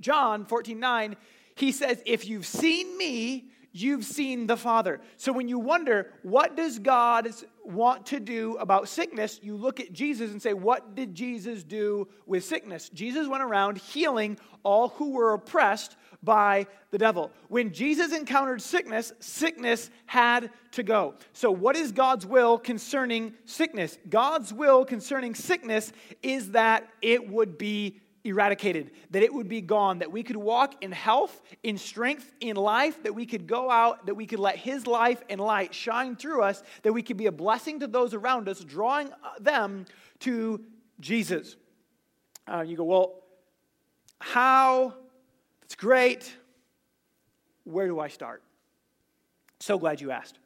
John 0.00 0.44
14 0.44 0.78
9, 0.78 1.16
he 1.56 1.72
says, 1.72 2.02
If 2.06 2.26
you've 2.28 2.46
seen 2.46 2.96
me, 2.96 3.50
you've 3.72 4.04
seen 4.04 4.46
the 4.46 4.56
Father. 4.56 5.00
So 5.16 5.32
when 5.32 5.48
you 5.48 5.58
wonder, 5.58 6.12
what 6.22 6.56
does 6.56 6.78
God 6.78 7.28
want 7.64 8.06
to 8.06 8.20
do 8.20 8.56
about 8.56 8.88
sickness? 8.88 9.40
You 9.42 9.56
look 9.56 9.80
at 9.80 9.92
Jesus 9.92 10.30
and 10.30 10.40
say, 10.40 10.54
what 10.54 10.94
did 10.94 11.14
Jesus 11.14 11.64
do 11.64 12.08
with 12.26 12.44
sickness? 12.44 12.88
Jesus 12.88 13.28
went 13.28 13.42
around 13.42 13.78
healing 13.78 14.38
all 14.62 14.88
who 14.88 15.10
were 15.12 15.34
oppressed 15.34 15.96
by 16.28 16.66
the 16.90 16.98
devil. 16.98 17.32
When 17.48 17.72
Jesus 17.72 18.12
encountered 18.12 18.60
sickness, 18.60 19.14
sickness 19.18 19.88
had 20.04 20.50
to 20.72 20.82
go. 20.82 21.14
So, 21.32 21.50
what 21.50 21.74
is 21.74 21.90
God's 21.90 22.26
will 22.26 22.58
concerning 22.58 23.32
sickness? 23.46 23.96
God's 24.10 24.52
will 24.52 24.84
concerning 24.84 25.34
sickness 25.34 25.90
is 26.22 26.50
that 26.50 26.86
it 27.00 27.30
would 27.30 27.56
be 27.56 28.02
eradicated, 28.24 28.90
that 29.10 29.22
it 29.22 29.32
would 29.32 29.48
be 29.48 29.62
gone, 29.62 30.00
that 30.00 30.12
we 30.12 30.22
could 30.22 30.36
walk 30.36 30.84
in 30.84 30.92
health, 30.92 31.40
in 31.62 31.78
strength, 31.78 32.30
in 32.40 32.56
life, 32.56 33.02
that 33.04 33.14
we 33.14 33.24
could 33.24 33.46
go 33.46 33.70
out, 33.70 34.04
that 34.04 34.14
we 34.14 34.26
could 34.26 34.38
let 34.38 34.56
His 34.56 34.86
life 34.86 35.22
and 35.30 35.40
light 35.40 35.74
shine 35.74 36.14
through 36.14 36.42
us, 36.42 36.62
that 36.82 36.92
we 36.92 37.02
could 37.02 37.16
be 37.16 37.24
a 37.24 37.32
blessing 37.32 37.80
to 37.80 37.86
those 37.86 38.12
around 38.12 38.50
us, 38.50 38.60
drawing 38.60 39.08
them 39.40 39.86
to 40.18 40.60
Jesus. 41.00 41.56
Uh, 42.46 42.60
you 42.60 42.76
go, 42.76 42.84
well, 42.84 43.22
how? 44.20 44.92
It's 45.68 45.74
great. 45.74 46.34
Where 47.64 47.86
do 47.86 48.00
I 48.00 48.08
start? 48.08 48.42
So 49.60 49.76
glad 49.78 50.00
you 50.00 50.10
asked. 50.10 50.38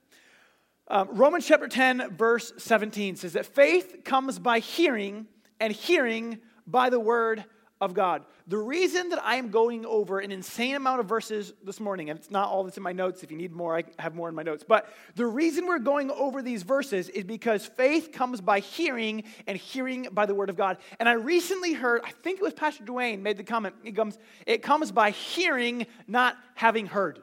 Um, 0.88 1.10
Romans 1.12 1.46
chapter 1.46 1.68
10, 1.68 2.16
verse 2.16 2.52
17 2.58 3.14
says 3.14 3.34
that 3.34 3.46
faith 3.46 3.98
comes 4.04 4.40
by 4.40 4.58
hearing, 4.58 5.28
and 5.60 5.72
hearing 5.72 6.38
by 6.66 6.90
the 6.90 6.98
word 6.98 7.44
of 7.82 7.94
God. 7.94 8.24
The 8.46 8.56
reason 8.56 9.08
that 9.08 9.22
I 9.24 9.34
am 9.34 9.50
going 9.50 9.84
over 9.84 10.20
an 10.20 10.30
insane 10.30 10.76
amount 10.76 11.00
of 11.00 11.06
verses 11.06 11.52
this 11.64 11.80
morning, 11.80 12.10
and 12.10 12.18
it's 12.18 12.30
not 12.30 12.48
all 12.48 12.62
that's 12.62 12.76
in 12.76 12.82
my 12.82 12.92
notes. 12.92 13.24
If 13.24 13.32
you 13.32 13.36
need 13.36 13.52
more, 13.52 13.76
I 13.76 13.82
have 13.98 14.14
more 14.14 14.28
in 14.28 14.36
my 14.36 14.44
notes. 14.44 14.64
But 14.66 14.88
the 15.16 15.26
reason 15.26 15.66
we're 15.66 15.80
going 15.80 16.12
over 16.12 16.42
these 16.42 16.62
verses 16.62 17.08
is 17.08 17.24
because 17.24 17.66
faith 17.66 18.12
comes 18.12 18.40
by 18.40 18.60
hearing, 18.60 19.24
and 19.48 19.58
hearing 19.58 20.06
by 20.12 20.26
the 20.26 20.34
word 20.34 20.48
of 20.48 20.56
God. 20.56 20.78
And 21.00 21.08
I 21.08 21.14
recently 21.14 21.72
heard, 21.72 22.02
I 22.04 22.12
think 22.22 22.38
it 22.38 22.42
was 22.42 22.54
Pastor 22.54 22.84
Dwayne 22.84 23.20
made 23.20 23.36
the 23.36 23.42
comment, 23.42 23.74
it 23.82 23.96
comes, 23.96 24.16
it 24.46 24.62
comes 24.62 24.92
by 24.92 25.10
hearing, 25.10 25.86
not 26.06 26.36
having 26.54 26.86
heard. 26.86 27.18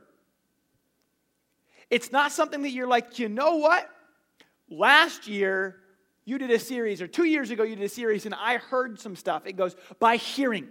It's 1.89 2.11
not 2.11 2.33
something 2.33 2.63
that 2.63 2.71
you're 2.71 2.85
like, 2.85 3.17
you 3.17 3.29
know 3.29 3.55
what? 3.55 3.89
Last 4.69 5.25
year, 5.25 5.78
you 6.29 6.37
did 6.37 6.51
a 6.51 6.59
series, 6.59 7.01
or 7.01 7.07
two 7.07 7.25
years 7.25 7.49
ago, 7.49 7.63
you 7.63 7.75
did 7.75 7.85
a 7.85 7.89
series, 7.89 8.25
and 8.27 8.35
I 8.35 8.57
heard 8.57 8.99
some 8.99 9.15
stuff. 9.15 9.47
It 9.47 9.53
goes, 9.53 9.75
by 9.99 10.17
hearing, 10.17 10.67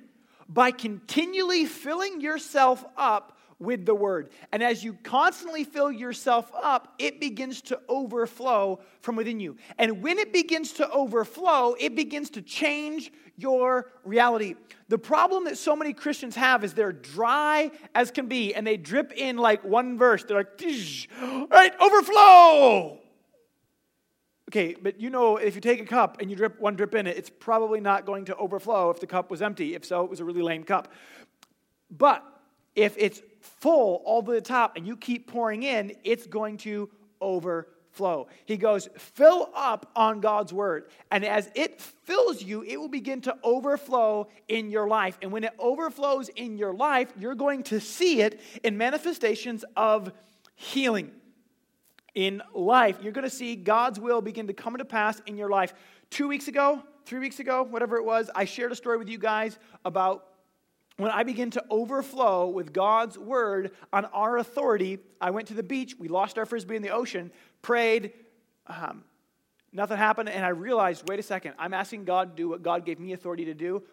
by 0.48 0.70
continually 0.70 1.66
filling 1.66 2.20
yourself 2.20 2.84
up 2.96 3.36
with 3.58 3.84
the 3.84 3.94
word. 3.94 4.30
And 4.52 4.62
as 4.62 4.84
you 4.84 4.96
constantly 5.02 5.64
fill 5.64 5.90
yourself 5.90 6.50
up, 6.54 6.94
it 6.98 7.20
begins 7.20 7.60
to 7.62 7.80
overflow 7.88 8.78
from 9.00 9.16
within 9.16 9.40
you. 9.40 9.56
And 9.78 10.00
when 10.00 10.18
it 10.18 10.32
begins 10.32 10.74
to 10.74 10.88
overflow, 10.90 11.74
it 11.78 11.96
begins 11.96 12.30
to 12.30 12.42
change 12.42 13.12
your 13.36 13.90
reality. 14.04 14.54
The 14.88 14.98
problem 14.98 15.44
that 15.46 15.58
so 15.58 15.74
many 15.74 15.92
Christians 15.92 16.36
have 16.36 16.62
is 16.62 16.72
they're 16.72 16.92
dry 16.92 17.72
as 17.96 18.12
can 18.12 18.26
be 18.26 18.54
and 18.54 18.64
they 18.64 18.76
drip 18.76 19.12
in 19.12 19.36
like 19.36 19.64
one 19.64 19.98
verse. 19.98 20.22
They're 20.22 20.36
like, 20.36 20.60
right, 21.50 21.72
overflow. 21.80 23.00
Okay, 24.48 24.74
but 24.80 24.98
you 24.98 25.10
know, 25.10 25.36
if 25.36 25.54
you 25.54 25.60
take 25.60 25.78
a 25.78 25.84
cup 25.84 26.22
and 26.22 26.30
you 26.30 26.36
drip 26.36 26.58
one 26.58 26.74
drip 26.74 26.94
in 26.94 27.06
it, 27.06 27.18
it's 27.18 27.28
probably 27.28 27.80
not 27.80 28.06
going 28.06 28.24
to 28.24 28.36
overflow 28.36 28.88
if 28.88 28.98
the 28.98 29.06
cup 29.06 29.30
was 29.30 29.42
empty. 29.42 29.74
If 29.74 29.84
so, 29.84 30.02
it 30.04 30.10
was 30.10 30.20
a 30.20 30.24
really 30.24 30.40
lame 30.40 30.64
cup. 30.64 30.90
But 31.90 32.24
if 32.74 32.94
it's 32.96 33.20
full 33.40 34.02
all 34.06 34.22
the 34.22 34.40
top 34.40 34.76
and 34.76 34.86
you 34.86 34.96
keep 34.96 35.30
pouring 35.30 35.64
in, 35.64 35.92
it's 36.02 36.26
going 36.26 36.56
to 36.58 36.88
overflow. 37.20 38.28
He 38.46 38.56
goes, 38.56 38.88
fill 38.96 39.50
up 39.54 39.90
on 39.94 40.20
God's 40.20 40.54
word. 40.54 40.86
And 41.10 41.26
as 41.26 41.50
it 41.54 41.82
fills 41.82 42.42
you, 42.42 42.62
it 42.62 42.78
will 42.78 42.88
begin 42.88 43.20
to 43.22 43.36
overflow 43.42 44.28
in 44.48 44.70
your 44.70 44.88
life. 44.88 45.18
And 45.20 45.30
when 45.30 45.44
it 45.44 45.52
overflows 45.58 46.30
in 46.30 46.56
your 46.56 46.72
life, 46.72 47.12
you're 47.18 47.34
going 47.34 47.64
to 47.64 47.80
see 47.80 48.22
it 48.22 48.40
in 48.64 48.78
manifestations 48.78 49.62
of 49.76 50.10
healing 50.54 51.10
in 52.18 52.42
life, 52.52 52.98
you're 53.00 53.12
going 53.12 53.22
to 53.22 53.30
see 53.30 53.54
God's 53.54 54.00
will 54.00 54.20
begin 54.20 54.48
to 54.48 54.52
come 54.52 54.74
into 54.74 54.84
pass 54.84 55.22
in 55.26 55.36
your 55.36 55.48
life. 55.48 55.72
Two 56.10 56.26
weeks 56.26 56.48
ago, 56.48 56.82
three 57.06 57.20
weeks 57.20 57.38
ago, 57.38 57.62
whatever 57.62 57.96
it 57.96 58.04
was, 58.04 58.28
I 58.34 58.44
shared 58.44 58.72
a 58.72 58.74
story 58.74 58.98
with 58.98 59.08
you 59.08 59.18
guys 59.18 59.56
about 59.84 60.26
when 60.96 61.12
I 61.12 61.22
began 61.22 61.52
to 61.52 61.64
overflow 61.70 62.48
with 62.48 62.72
God's 62.72 63.16
word 63.16 63.70
on 63.92 64.04
our 64.06 64.38
authority. 64.38 64.98
I 65.20 65.30
went 65.30 65.46
to 65.46 65.54
the 65.54 65.62
beach, 65.62 65.94
we 65.96 66.08
lost 66.08 66.38
our 66.38 66.44
frisbee 66.44 66.74
in 66.74 66.82
the 66.82 66.90
ocean, 66.90 67.30
prayed, 67.62 68.12
um, 68.66 69.04
nothing 69.72 69.96
happened, 69.96 70.28
and 70.28 70.44
I 70.44 70.48
realized 70.48 71.08
wait 71.08 71.20
a 71.20 71.22
second, 71.22 71.54
I'm 71.56 71.72
asking 71.72 72.04
God 72.04 72.36
to 72.36 72.42
do 72.42 72.48
what 72.48 72.64
God 72.64 72.84
gave 72.84 72.98
me 72.98 73.12
authority 73.12 73.44
to 73.44 73.54
do. 73.54 73.84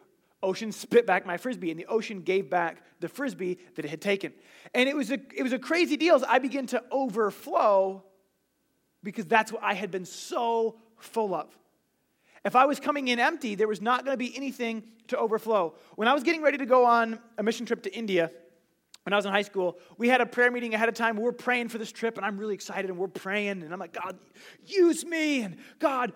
Ocean 0.42 0.72
spit 0.72 1.06
back 1.06 1.28
my 1.28 1.38
frisbee, 1.38 1.70
and 1.70 1.80
the 1.80 1.86
ocean 1.86 2.22
gave 2.22 2.50
back 2.50 2.82
the 3.02 3.08
frisbee 3.08 3.60
that 3.76 3.86
it 3.86 3.90
had 3.90 4.02
taken. 4.02 4.34
And 4.74 4.90
it 4.90 4.96
was 4.96 5.12
a, 5.12 5.20
it 5.36 5.44
was 5.44 5.54
a 5.54 5.60
crazy 5.60 5.96
deal 5.96 6.16
as 6.16 6.24
I 6.24 6.40
began 6.40 6.66
to 6.68 6.82
overflow 6.92 8.04
because 9.06 9.26
that's 9.26 9.54
what 9.54 9.64
I 9.64 9.74
had 9.74 9.92
been 9.92 10.04
so 10.04 10.76
full 10.98 11.34
of. 11.34 11.48
If 12.44 12.56
I 12.56 12.66
was 12.66 12.80
coming 12.80 13.08
in 13.08 13.20
empty, 13.20 13.56
there 13.56 13.68
was 13.68 13.82
not 13.82 14.04
going 14.04 14.14
to 14.14 14.18
be 14.18 14.36
anything 14.36 14.84
to 15.08 15.18
overflow. 15.18 15.76
When 15.96 16.08
I 16.08 16.14
was 16.14 16.24
getting 16.24 16.42
ready 16.42 16.58
to 16.58 16.66
go 16.66 16.86
on 16.86 17.20
a 17.38 17.44
mission 17.44 17.66
trip 17.66 17.84
to 17.84 17.96
India, 17.96 18.32
when 19.04 19.14
I 19.14 19.16
was 19.16 19.26
in 19.26 19.32
high 19.32 19.44
school, 19.44 19.78
we 19.98 20.10
had 20.10 20.20
a 20.20 20.26
prayer 20.26 20.52
meeting 20.52 20.74
ahead 20.74 20.90
of 20.90 20.96
time. 20.96 21.16
We 21.16 21.26
are 21.28 21.32
praying 21.32 21.70
for 21.70 21.78
this 21.78 21.92
trip, 21.92 22.18
and 22.18 22.26
I'm 22.26 22.38
really 22.38 22.56
excited, 22.56 22.90
and 22.90 23.00
we're 23.00 23.08
praying, 23.08 23.62
and 23.62 23.72
I'm 23.72 23.80
like, 23.80 23.94
God, 23.94 24.18
use 24.66 25.06
me, 25.06 25.42
and 25.44 25.58
God, 25.80 26.12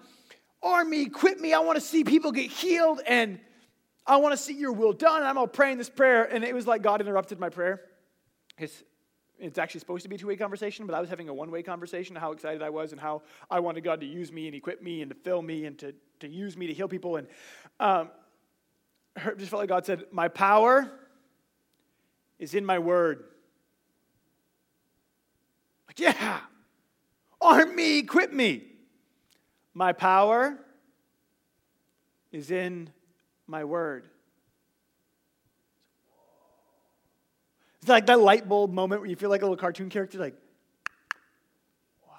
arm 0.63 0.89
me, 0.89 1.04
equip 1.04 1.39
me. 1.39 1.54
I 1.54 1.60
want 1.60 1.78
to 1.78 1.82
see 1.82 2.04
people 2.04 2.32
get 2.32 2.49
healed, 2.49 3.02
and 3.08 3.39
I 4.08 4.17
want 4.17 4.34
to 4.34 4.38
see 4.38 4.56
your 4.56 4.71
will 4.71 4.93
done. 4.93 5.17
And 5.17 5.28
I'm 5.28 5.38
all 5.38 5.47
praying 5.47 5.78
this 5.78 5.89
prayer, 5.89 6.23
and 6.23 6.43
it 6.43 6.56
was 6.56 6.65
like 6.65 6.82
God 6.82 6.99
interrupted 6.99 7.39
my 7.39 7.49
prayer. 7.49 7.82
It's, 8.58 8.84
it's 9.39 9.58
actually 9.58 9.80
supposed 9.80 10.04
to 10.04 10.10
be 10.10 10.15
a 10.15 10.19
two 10.19 10.28
way 10.28 10.36
conversation, 10.36 10.86
but 10.86 10.93
I 10.93 10.99
was 10.99 11.10
having 11.10 11.30
a 11.30 11.34
one 11.34 11.49
way 11.49 11.63
conversation 11.63 12.15
how 12.15 12.32
excited 12.32 12.62
I 12.62 12.69
was 12.69 12.91
and 12.91 12.99
how 12.99 13.21
I 13.49 13.60
wanted 13.60 13.84
God 13.84 14.02
to 14.02 14.06
use 14.06 14.32
me 14.32 14.47
and 14.47 14.56
equip 14.56 14.82
me 14.82 15.02
and 15.02 15.10
to 15.10 15.15
fill 15.15 15.41
me 15.41 15.65
and 15.65 15.78
to, 15.80 15.93
to 16.19 16.28
use 16.28 16.58
me 16.58 16.67
to 16.67 16.73
heal 16.73 16.88
people. 16.88 17.15
And 17.15 17.28
um, 17.80 18.10
just 19.38 19.49
felt 19.49 19.62
like 19.62 19.69
God 19.69 19.86
said, 19.86 20.04
My 20.12 20.28
power 20.28 20.91
is 22.38 22.54
in 22.54 22.65
my 22.65 22.80
word. 22.80 23.23
Like, 25.88 25.99
yeah, 25.99 26.39
arm 27.41 27.75
me, 27.75 27.99
equip 27.99 28.32
me. 28.32 28.63
My 29.73 29.93
power 29.93 30.58
is 32.32 32.52
in 32.52 32.89
my 33.47 33.63
word. 33.63 34.08
Like 37.89 38.06
that 38.08 38.19
light 38.19 38.47
bulb 38.47 38.71
moment 38.71 39.02
where 39.02 39.10
you 39.10 39.15
feel 39.15 39.30
like 39.30 39.41
a 39.41 39.45
little 39.45 39.58
cartoon 39.58 39.89
character, 39.89 40.17
like, 40.17 40.36
wow. 42.08 42.13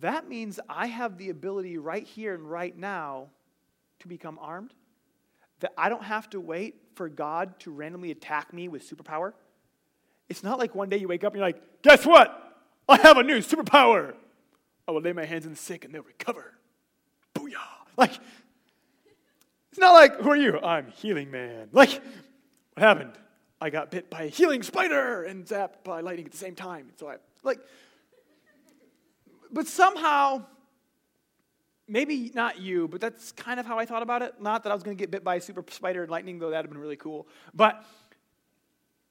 That 0.00 0.28
means 0.28 0.60
I 0.68 0.86
have 0.86 1.18
the 1.18 1.30
ability 1.30 1.78
right 1.78 2.06
here 2.06 2.34
and 2.34 2.50
right 2.50 2.76
now 2.76 3.28
to 4.00 4.08
become 4.08 4.38
armed. 4.40 4.72
That 5.60 5.72
I 5.78 5.88
don't 5.88 6.04
have 6.04 6.28
to 6.30 6.40
wait 6.40 6.74
for 6.96 7.08
God 7.08 7.58
to 7.60 7.70
randomly 7.70 8.10
attack 8.10 8.52
me 8.52 8.68
with 8.68 8.88
superpower. 8.88 9.32
It's 10.28 10.42
not 10.42 10.58
like 10.58 10.74
one 10.74 10.88
day 10.88 10.96
you 10.96 11.08
wake 11.08 11.24
up 11.24 11.32
and 11.32 11.38
you're 11.38 11.46
like, 11.46 11.82
guess 11.82 12.04
what? 12.04 12.38
I 12.88 12.98
have 12.98 13.16
a 13.16 13.22
new 13.22 13.38
superpower. 13.38 14.14
Oh, 14.14 14.18
I 14.88 14.90
will 14.90 15.02
lay 15.02 15.12
my 15.12 15.24
hands 15.24 15.46
on 15.46 15.52
the 15.52 15.58
sick 15.58 15.84
and 15.84 15.94
they'll 15.94 16.02
recover. 16.02 16.52
Booyah. 17.34 17.56
Like, 17.96 18.12
it's 19.70 19.78
not 19.78 19.92
like, 19.92 20.16
who 20.16 20.30
are 20.30 20.36
you? 20.36 20.58
I'm 20.60 20.88
healing 20.88 21.30
man. 21.30 21.68
Like, 21.72 22.00
what 22.74 22.82
happened? 22.82 23.12
I 23.60 23.70
got 23.70 23.90
bit 23.90 24.10
by 24.10 24.24
a 24.24 24.28
healing 24.28 24.62
spider 24.62 25.22
and 25.22 25.44
zapped 25.46 25.84
by 25.84 26.00
lightning 26.00 26.26
at 26.26 26.32
the 26.32 26.38
same 26.38 26.54
time. 26.54 26.90
So 26.98 27.08
I, 27.08 27.16
like, 27.42 27.60
but 29.52 29.66
somehow, 29.68 30.44
maybe 31.86 32.32
not 32.34 32.60
you, 32.60 32.88
but 32.88 33.00
that's 33.00 33.32
kind 33.32 33.60
of 33.60 33.66
how 33.66 33.78
I 33.78 33.84
thought 33.84 34.02
about 34.02 34.22
it. 34.22 34.40
Not 34.40 34.64
that 34.64 34.72
I 34.72 34.74
was 34.74 34.82
going 34.82 34.96
to 34.96 35.00
get 35.00 35.10
bit 35.10 35.22
by 35.22 35.36
a 35.36 35.40
super 35.40 35.64
spider 35.70 36.02
and 36.02 36.10
lightning, 36.10 36.38
though 36.38 36.50
that'd 36.50 36.64
have 36.64 36.70
been 36.70 36.80
really 36.80 36.96
cool. 36.96 37.28
But, 37.54 37.84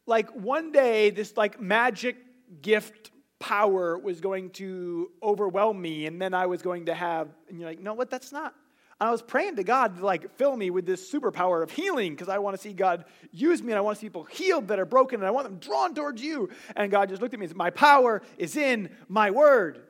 like, 0.05 0.29
one 0.31 0.71
day, 0.71 1.11
this, 1.11 1.37
like, 1.37 1.61
magic 1.61 2.17
gift 2.61 3.11
power 3.39 3.97
was 3.97 4.19
going 4.19 4.49
to 4.51 5.11
overwhelm 5.23 5.81
me, 5.81 6.07
and 6.07 6.21
then 6.21 6.33
I 6.33 6.47
was 6.47 6.61
going 6.61 6.87
to 6.87 6.93
have, 6.93 7.29
and 7.47 7.59
you're 7.59 7.69
like, 7.69 7.79
no, 7.79 7.93
what? 7.93 8.09
That's 8.09 8.31
not. 8.31 8.53
I 9.01 9.09
was 9.09 9.23
praying 9.23 9.55
to 9.55 9.63
God 9.63 9.97
to 9.97 10.05
like 10.05 10.37
fill 10.37 10.55
me 10.55 10.69
with 10.69 10.85
this 10.85 11.11
superpower 11.11 11.63
of 11.63 11.71
healing 11.71 12.13
because 12.13 12.29
I 12.29 12.37
want 12.37 12.55
to 12.55 12.61
see 12.61 12.71
God 12.71 13.05
use 13.31 13.63
me 13.63 13.71
and 13.71 13.79
I 13.79 13.81
want 13.81 13.97
to 13.97 13.99
see 13.99 14.05
people 14.05 14.25
healed 14.25 14.67
that 14.67 14.77
are 14.77 14.85
broken 14.85 15.19
and 15.19 15.27
I 15.27 15.31
want 15.31 15.47
them 15.47 15.57
drawn 15.57 15.95
towards 15.95 16.21
you. 16.21 16.49
And 16.75 16.91
God 16.91 17.09
just 17.09 17.19
looked 17.19 17.33
at 17.33 17.39
me 17.39 17.45
and 17.45 17.49
said, 17.49 17.57
My 17.57 17.71
power 17.71 18.21
is 18.37 18.55
in 18.55 18.95
my 19.09 19.31
word. 19.31 19.77
And 19.77 19.83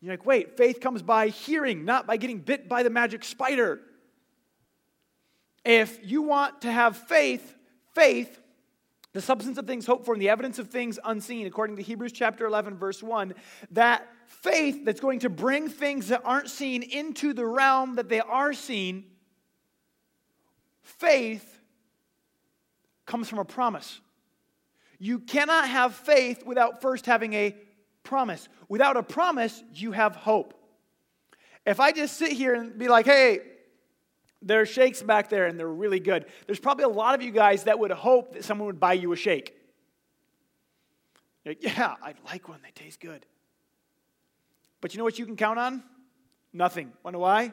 you're 0.00 0.12
like, 0.12 0.26
wait, 0.26 0.56
faith 0.56 0.80
comes 0.80 1.00
by 1.00 1.28
hearing, 1.28 1.84
not 1.84 2.08
by 2.08 2.16
getting 2.16 2.40
bit 2.40 2.68
by 2.68 2.82
the 2.82 2.90
magic 2.90 3.22
spider. 3.22 3.80
If 5.64 6.00
you 6.02 6.22
want 6.22 6.62
to 6.62 6.72
have 6.72 6.96
faith, 6.96 7.54
faith 7.94 8.40
the 9.16 9.22
substance 9.22 9.56
of 9.56 9.66
things 9.66 9.86
hoped 9.86 10.04
for 10.04 10.12
and 10.12 10.20
the 10.20 10.28
evidence 10.28 10.58
of 10.58 10.68
things 10.68 10.98
unseen, 11.02 11.46
according 11.46 11.76
to 11.76 11.82
Hebrews 11.82 12.12
chapter 12.12 12.44
11, 12.44 12.76
verse 12.76 13.02
1, 13.02 13.32
that 13.70 14.06
faith 14.26 14.84
that's 14.84 15.00
going 15.00 15.20
to 15.20 15.30
bring 15.30 15.70
things 15.70 16.08
that 16.08 16.20
aren't 16.22 16.50
seen 16.50 16.82
into 16.82 17.32
the 17.32 17.46
realm 17.46 17.94
that 17.94 18.10
they 18.10 18.20
are 18.20 18.52
seen, 18.52 19.04
faith 20.82 21.62
comes 23.06 23.26
from 23.26 23.38
a 23.38 23.44
promise. 23.46 24.02
You 24.98 25.20
cannot 25.20 25.66
have 25.66 25.94
faith 25.94 26.44
without 26.44 26.82
first 26.82 27.06
having 27.06 27.32
a 27.32 27.56
promise. 28.02 28.50
Without 28.68 28.98
a 28.98 29.02
promise, 29.02 29.64
you 29.72 29.92
have 29.92 30.14
hope. 30.14 30.52
If 31.64 31.80
I 31.80 31.90
just 31.90 32.18
sit 32.18 32.32
here 32.32 32.52
and 32.52 32.78
be 32.78 32.88
like, 32.88 33.06
hey, 33.06 33.40
there 34.46 34.60
are 34.60 34.66
shakes 34.66 35.02
back 35.02 35.28
there, 35.28 35.46
and 35.46 35.58
they're 35.58 35.68
really 35.68 36.00
good. 36.00 36.26
There's 36.46 36.60
probably 36.60 36.84
a 36.84 36.88
lot 36.88 37.14
of 37.14 37.22
you 37.22 37.32
guys 37.32 37.64
that 37.64 37.78
would 37.78 37.90
hope 37.90 38.34
that 38.34 38.44
someone 38.44 38.66
would 38.66 38.80
buy 38.80 38.92
you 38.92 39.12
a 39.12 39.16
shake. 39.16 39.54
Like, 41.44 41.62
yeah, 41.62 41.94
I 42.02 42.14
like 42.24 42.48
one. 42.48 42.60
They 42.62 42.70
taste 42.70 43.00
good. 43.00 43.26
But 44.80 44.94
you 44.94 44.98
know 44.98 45.04
what 45.04 45.18
you 45.18 45.26
can 45.26 45.36
count 45.36 45.58
on? 45.58 45.82
Nothing. 46.52 46.92
Wonder 47.02 47.18
why? 47.18 47.52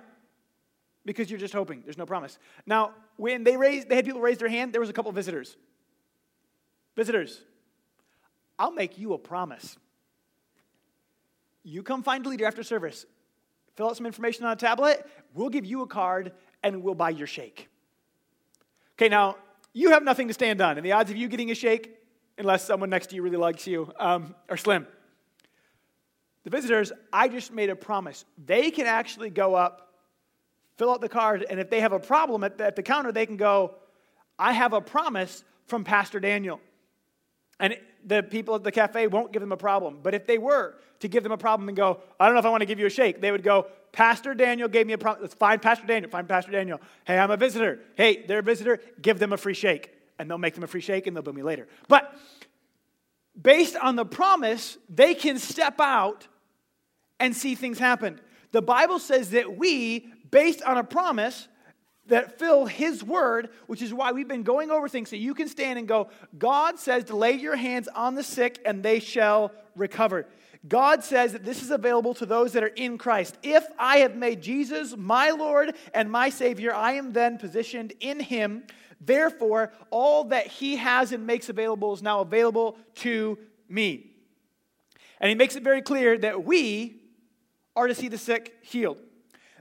Because 1.06 1.30
you're 1.30 1.40
just 1.40 1.54
hoping. 1.54 1.82
There's 1.84 1.98
no 1.98 2.06
promise. 2.06 2.38
Now, 2.66 2.94
when 3.18 3.44
they 3.44 3.58
raised, 3.58 3.90
they 3.90 3.96
had 3.96 4.06
people 4.06 4.22
raise 4.22 4.38
their 4.38 4.50
hand. 4.50 4.72
There 4.74 4.82
was 4.82 4.90
a 4.90 4.94
couple 4.94 5.12
visitors. 5.12 5.58
Visitors, 6.96 7.42
I'll 8.58 8.72
make 8.72 8.98
you 8.98 9.14
a 9.14 9.18
promise. 9.18 9.78
You 11.64 11.82
come 11.82 12.04
find 12.04 12.26
a 12.26 12.30
leader 12.30 12.46
after 12.46 12.64
service. 12.64 13.06
Fill 13.76 13.88
out 13.88 13.98
some 13.98 14.06
information 14.06 14.46
on 14.46 14.52
a 14.52 14.56
tablet. 14.56 15.06
We'll 15.34 15.50
give 15.50 15.66
you 15.66 15.82
a 15.82 15.88
card, 15.88 16.34
and 16.64 16.84
we'll 16.84 16.96
buy 16.96 17.10
your 17.10 17.28
shake. 17.28 17.70
Okay, 18.98 19.10
now, 19.10 19.38
you 19.74 19.92
have 19.92 20.04
nothing 20.04 20.28
to 20.28 20.34
stand 20.34 20.62
on, 20.62 20.78
and 20.78 20.86
the 20.86 20.92
odds 20.92 21.12
of 21.12 21.18
you 21.18 21.28
getting 21.28 21.52
a 21.52 21.56
shake, 21.56 21.98
unless 22.38 22.64
someone 22.64 22.90
next 22.90 23.08
to 23.08 23.16
you 23.16 23.22
really 23.22 23.38
likes 23.38 23.68
you, 23.68 23.92
um, 24.00 24.36
are 24.50 24.58
slim. 24.58 24.88
The 26.44 26.50
visitors, 26.50 26.92
I 27.12 27.28
just 27.28 27.52
made 27.52 27.70
a 27.70 27.76
promise. 27.76 28.26
They 28.46 28.70
can 28.70 28.86
actually 28.86 29.30
go 29.30 29.56
up, 29.56 29.94
fill 30.78 30.92
out 30.92 31.02
the 31.02 31.10
card, 31.10 31.46
and 31.50 31.60
if 31.60 31.70
they 31.70 31.80
have 31.80 31.94
a 31.94 32.00
problem 32.00 32.44
at 32.44 32.58
the, 32.58 32.66
at 32.66 32.76
the 32.76 32.84
counter, 32.84 33.12
they 33.12 33.26
can 33.26 33.38
go, 33.38 33.76
I 34.38 34.54
have 34.54 34.74
a 34.74 34.82
promise 34.82 35.44
from 35.68 35.84
Pastor 35.84 36.20
Daniel. 36.20 36.60
And 37.60 37.78
the 38.06 38.24
people 38.24 38.56
at 38.56 38.64
the 38.64 38.72
cafe 38.72 39.08
won't 39.08 39.32
give 39.32 39.42
them 39.42 39.52
a 39.52 39.58
problem. 39.58 40.00
But 40.04 40.14
if 40.14 40.28
they 40.28 40.38
were 40.38 40.76
to 41.00 41.08
give 41.08 41.24
them 41.24 41.32
a 41.32 41.38
problem 41.38 41.70
and 41.70 41.78
go, 41.78 42.02
I 42.20 42.26
don't 42.26 42.36
know 42.36 42.40
if 42.40 42.46
I 42.46 42.50
want 42.50 42.62
to 42.62 42.66
give 42.66 42.80
you 42.80 42.88
a 42.88 42.90
shake, 42.90 43.22
they 43.22 43.32
would 43.32 43.44
go, 43.44 43.68
Pastor 43.94 44.34
Daniel 44.34 44.68
gave 44.68 44.88
me 44.88 44.94
a 44.94 44.98
problem. 44.98 45.22
Let's 45.22 45.36
find 45.36 45.62
Pastor 45.62 45.86
Daniel. 45.86 46.10
Find 46.10 46.28
Pastor 46.28 46.52
Daniel. 46.52 46.82
Hey, 47.06 47.18
I'm 47.18 47.32
a 47.32 47.38
visitor. 47.38 47.80
Hey, 47.96 48.26
they're 48.28 48.40
a 48.40 48.44
visitor. 48.44 48.82
Give 49.02 49.20
them 49.20 49.32
a 49.32 49.38
free 49.38 49.54
shake. 49.54 49.92
And 50.20 50.30
they'll 50.30 50.40
make 50.40 50.56
them 50.56 50.64
a 50.64 50.68
free 50.68 50.82
shake 50.82 51.08
and 51.08 51.16
they'll 51.16 51.24
bill 51.24 51.34
me 51.34 51.44
later. 51.44 51.68
But 51.88 52.14
based 53.40 53.76
on 53.76 53.96
the 53.96 54.06
promise, 54.06 54.78
they 54.90 55.14
can 55.14 55.38
step 55.38 55.80
out 55.80 56.28
and 57.20 57.36
see 57.36 57.54
things 57.56 57.78
happen. 57.78 58.20
The 58.52 58.64
Bible 58.64 58.98
says 58.98 59.30
that 59.32 59.58
we, 59.58 60.12
based 60.30 60.64
on 60.64 60.78
a 60.78 60.84
promise, 60.84 61.48
that 62.08 62.40
fill 62.40 62.66
His 62.66 63.04
word, 63.04 63.50
which 63.68 63.82
is 63.82 63.94
why 63.94 64.12
we've 64.12 64.28
been 64.28 64.44
going 64.44 64.72
over 64.72 64.90
things 64.90 65.10
so 65.10 65.16
you 65.16 65.36
can 65.36 65.48
stand 65.48 65.78
and 65.78 65.88
go, 65.88 66.10
God 66.38 66.80
says 66.80 67.06
to 67.06 67.16
lay 67.16 67.34
your 67.34 67.56
hands 67.56 67.88
on 67.88 68.16
the 68.16 68.24
sick 68.24 68.60
and 68.66 68.82
they 68.82 69.00
shall 69.00 69.52
recover. 69.76 70.28
God 70.68 71.04
says 71.04 71.34
that 71.34 71.44
this 71.44 71.62
is 71.62 71.72
available 71.72 72.14
to 72.16 72.26
those 72.26 72.54
that 72.54 72.64
are 72.64 72.68
in 72.68 72.98
Christ. 72.98 73.38
If 73.44 73.66
I 73.78 73.98
have 73.98 74.16
made 74.16 74.42
Jesus 74.42 74.96
my 74.96 75.32
Lord 75.32 75.76
and 75.94 76.10
my 76.10 76.30
Savior, 76.30 76.74
I 76.74 76.94
am 76.94 77.12
then 77.12 77.38
positioned 77.38 77.94
in 78.00 78.20
Him. 78.20 78.64
Therefore, 79.02 79.74
all 79.90 80.26
that 80.26 80.48
He 80.48 80.78
has 80.78 81.12
and 81.12 81.28
makes 81.28 81.50
available 81.50 81.94
is 81.94 82.02
now 82.02 82.22
available 82.22 82.78
to 82.96 83.38
me. 83.68 84.12
And 85.20 85.30
He 85.30 85.36
makes 85.36 85.58
it 85.58 85.64
very 85.64 85.82
clear 85.82 86.18
that 86.20 86.46
we 86.46 87.02
are 87.76 87.88
to 87.88 87.96
see 87.96 88.08
the 88.08 88.18
sick 88.18 88.56
healed. 88.62 89.00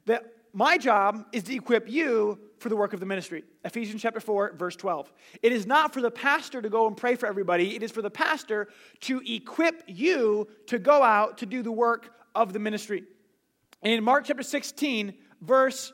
That 0.07 0.25
my 0.53 0.79
job 0.79 1.27
is 1.33 1.43
to 1.45 1.55
equip 1.55 1.89
you 1.89 2.39
for 2.63 2.69
the 2.69 2.77
work 2.77 2.95
of 2.95 3.01
the 3.01 3.07
ministry. 3.07 3.45
Ephesians 3.65 4.01
chapter 4.01 4.21
4, 4.21 4.55
verse 4.57 4.77
12. 4.77 5.13
It 5.43 5.53
is 5.53 5.67
not 5.67 5.93
for 5.93 6.01
the 6.01 6.11
pastor 6.11 6.63
to 6.63 6.71
go 6.71 6.87
and 6.87 6.97
pray 6.97 7.17
for 7.17 7.27
everybody, 7.27 7.77
it 7.77 7.83
is 7.83 7.91
for 7.91 8.03
the 8.03 8.11
pastor 8.11 8.69
to 9.01 9.21
equip 9.27 9.83
you 9.87 10.49
to 10.67 10.79
go 10.79 11.03
out 11.03 11.39
to 11.39 11.47
do 11.47 11.63
the 11.63 11.73
work 11.73 12.15
of 12.35 12.53
the 12.53 12.59
ministry. 12.59 13.05
And 13.83 13.93
In 13.93 14.05
Mark 14.05 14.25
chapter 14.25 14.43
16, 14.43 15.15
verse 15.41 15.93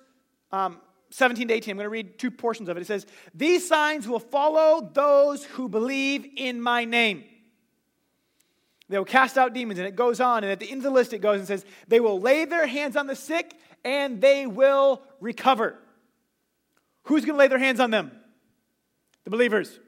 um, 0.52 0.80
17 1.10 1.48
to 1.48 1.54
18, 1.54 1.72
I'm 1.72 1.76
going 1.78 1.86
to 1.86 1.90
read 1.90 2.18
two 2.18 2.30
portions 2.30 2.68
of 2.68 2.76
it. 2.76 2.80
It 2.80 2.86
says, 2.86 3.06
These 3.34 3.66
signs 3.66 4.06
will 4.06 4.20
follow 4.20 4.90
those 4.92 5.44
who 5.44 5.68
believe 5.68 6.26
in 6.36 6.60
my 6.60 6.84
name. 6.84 7.24
They 8.88 8.98
will 8.98 9.04
cast 9.04 9.36
out 9.36 9.54
demons. 9.54 9.78
And 9.78 9.88
it 9.88 9.96
goes 9.96 10.20
on. 10.20 10.44
And 10.44 10.52
at 10.52 10.60
the 10.60 10.70
end 10.70 10.78
of 10.78 10.84
the 10.84 10.90
list, 10.90 11.12
it 11.12 11.18
goes 11.18 11.38
and 11.38 11.48
says, 11.48 11.64
They 11.88 12.00
will 12.00 12.20
lay 12.20 12.44
their 12.44 12.66
hands 12.66 12.96
on 12.96 13.06
the 13.06 13.16
sick 13.16 13.54
and 13.84 14.20
they 14.20 14.46
will 14.46 15.02
recover. 15.20 15.78
Who's 17.08 17.24
going 17.24 17.36
to 17.36 17.38
lay 17.38 17.48
their 17.48 17.58
hands 17.58 17.80
on 17.80 17.90
them? 17.90 18.12
The 19.24 19.30
believers. 19.30 19.80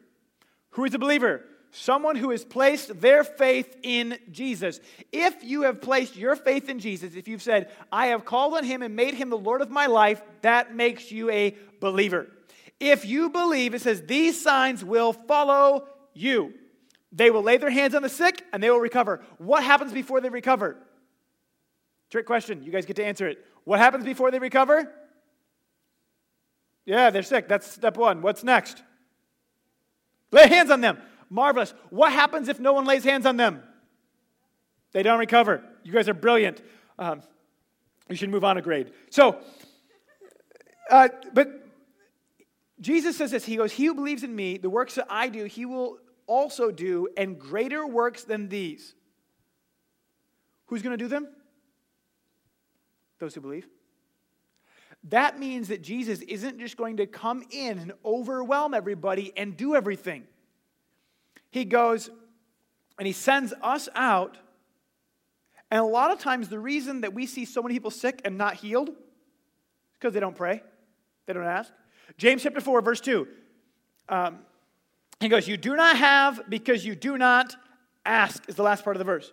Who 0.71 0.87
is 0.87 0.95
a 0.95 0.99
believer? 0.99 1.45
Someone 1.71 2.17
who 2.17 2.31
has 2.31 2.47
placed 2.47 2.99
their 2.99 3.25
faith 3.25 3.77
in 3.83 4.19
Jesus. 4.31 4.81
If 5.13 5.45
you 5.45 5.63
have 5.63 5.83
placed 5.83 6.17
your 6.17 6.35
faith 6.35 6.71
in 6.71 6.79
Jesus, 6.79 7.15
if 7.15 7.29
you've 7.29 7.43
said, 7.43 7.71
I 7.93 8.07
have 8.07 8.25
called 8.25 8.55
on 8.55 8.65
him 8.65 8.81
and 8.81 8.97
made 8.97 9.13
him 9.13 9.29
the 9.29 9.37
Lord 9.37 9.61
of 9.61 9.71
my 9.71 9.85
life, 9.85 10.23
that 10.41 10.75
makes 10.75 11.13
you 11.13 11.31
a 11.31 11.55
believer. 11.79 12.27
If 12.81 13.05
you 13.05 13.29
believe, 13.29 13.75
it 13.75 13.83
says, 13.83 14.01
these 14.01 14.43
signs 14.43 14.83
will 14.83 15.13
follow 15.13 15.87
you. 16.15 16.55
They 17.13 17.31
will 17.31 17.43
lay 17.43 17.59
their 17.59 17.69
hands 17.69 17.95
on 17.95 18.01
the 18.01 18.09
sick 18.09 18.43
and 18.51 18.63
they 18.63 18.71
will 18.71 18.81
recover. 18.81 19.21
What 19.37 19.63
happens 19.63 19.93
before 19.93 20.23
they 20.23 20.31
recover? 20.31 20.79
Trick 22.09 22.25
question. 22.25 22.63
You 22.63 22.73
guys 22.73 22.87
get 22.87 22.97
to 22.97 23.05
answer 23.05 23.29
it. 23.29 23.45
What 23.65 23.79
happens 23.79 24.07
before 24.07 24.31
they 24.31 24.39
recover? 24.39 24.91
Yeah, 26.87 27.11
they're 27.11 27.23
sick. 27.23 27.49
That's 27.49 27.71
step 27.71 27.97
one. 27.97 28.23
What's 28.23 28.43
next? 28.43 28.83
Lay 30.33 30.49
hands 30.49 30.71
on 30.71 30.81
them. 30.81 30.99
Marvelous. 31.29 31.75
What 31.91 32.13
happens 32.13 32.49
if 32.49 32.59
no 32.59 32.73
one 32.73 32.85
lays 32.85 33.05
hands 33.05 33.27
on 33.27 33.37
them? 33.37 33.63
They 34.93 35.03
don't 35.03 35.19
recover. 35.19 35.63
You 35.85 35.93
guys 35.93 36.09
are 36.09 36.15
brilliant. 36.15 36.63
Um, 36.99 37.23
you 38.09 38.17
should 38.17 38.31
move 38.31 38.45
on 38.45 38.57
a 38.59 38.63
grade. 38.63 38.93
So, 39.11 39.39
uh, 40.91 41.09
but 41.33 41.49
Jesus 42.81 43.17
says 43.17 43.31
this 43.31 43.45
He 43.45 43.57
goes, 43.57 43.73
He 43.73 43.87
who 43.87 43.95
believes 43.95 44.25
in 44.25 44.35
me, 44.35 44.59
the 44.59 44.71
works 44.71 44.97
that 44.97 45.07
I 45.09 45.29
do, 45.29 45.45
he 45.45 45.65
will 45.65 45.99
also 46.27 46.71
do, 46.71 47.09
and 47.17 47.39
greater 47.39 47.87
works 47.87 48.25
than 48.25 48.49
these. 48.49 48.95
Who's 50.67 50.83
going 50.83 50.97
to 50.97 51.03
do 51.03 51.09
them? 51.09 51.29
Those 53.19 53.35
who 53.35 53.41
believe. 53.41 53.67
That 55.05 55.39
means 55.39 55.69
that 55.69 55.83
Jesus 55.83 56.21
isn't 56.21 56.59
just 56.59 56.77
going 56.77 56.99
to 56.99 57.07
come 57.07 57.43
in 57.51 57.79
and 57.79 57.93
overwhelm 58.05 58.75
everybody 58.75 59.33
and 59.37 59.57
do 59.57 59.75
everything. 59.75 60.25
He 61.51 61.65
goes 61.65 62.11
and 62.99 63.07
he 63.07 63.13
sends 63.13 63.55
us 63.63 63.89
out. 63.95 64.37
And 65.71 65.81
a 65.81 65.85
lot 65.85 66.11
of 66.11 66.19
times, 66.19 66.49
the 66.49 66.59
reason 66.59 67.01
that 67.03 67.15
we 67.15 67.27
see 67.27 67.45
so 67.45 67.63
many 67.63 67.75
people 67.75 67.91
sick 67.91 68.21
and 68.25 68.37
not 68.37 68.55
healed 68.55 68.91
is 68.91 68.95
because 69.95 70.13
they 70.13 70.21
don't 70.21 70.37
pray, 70.37 70.63
they 71.27 71.33
don't 71.33 71.45
ask. 71.45 71.73
James 72.19 72.43
chapter 72.43 72.61
4, 72.61 72.83
verse 72.83 73.01
2. 73.01 73.27
Um, 74.09 74.41
he 75.21 75.29
goes, 75.29 75.47
You 75.47 75.57
do 75.57 75.77
not 75.77 75.97
have 75.97 76.43
because 76.49 76.85
you 76.85 76.95
do 76.95 77.17
not 77.17 77.55
ask, 78.05 78.47
is 78.49 78.57
the 78.57 78.63
last 78.63 78.85
part 78.85 78.97
of 78.97 78.99
the 78.99 79.05
verse. 79.05 79.33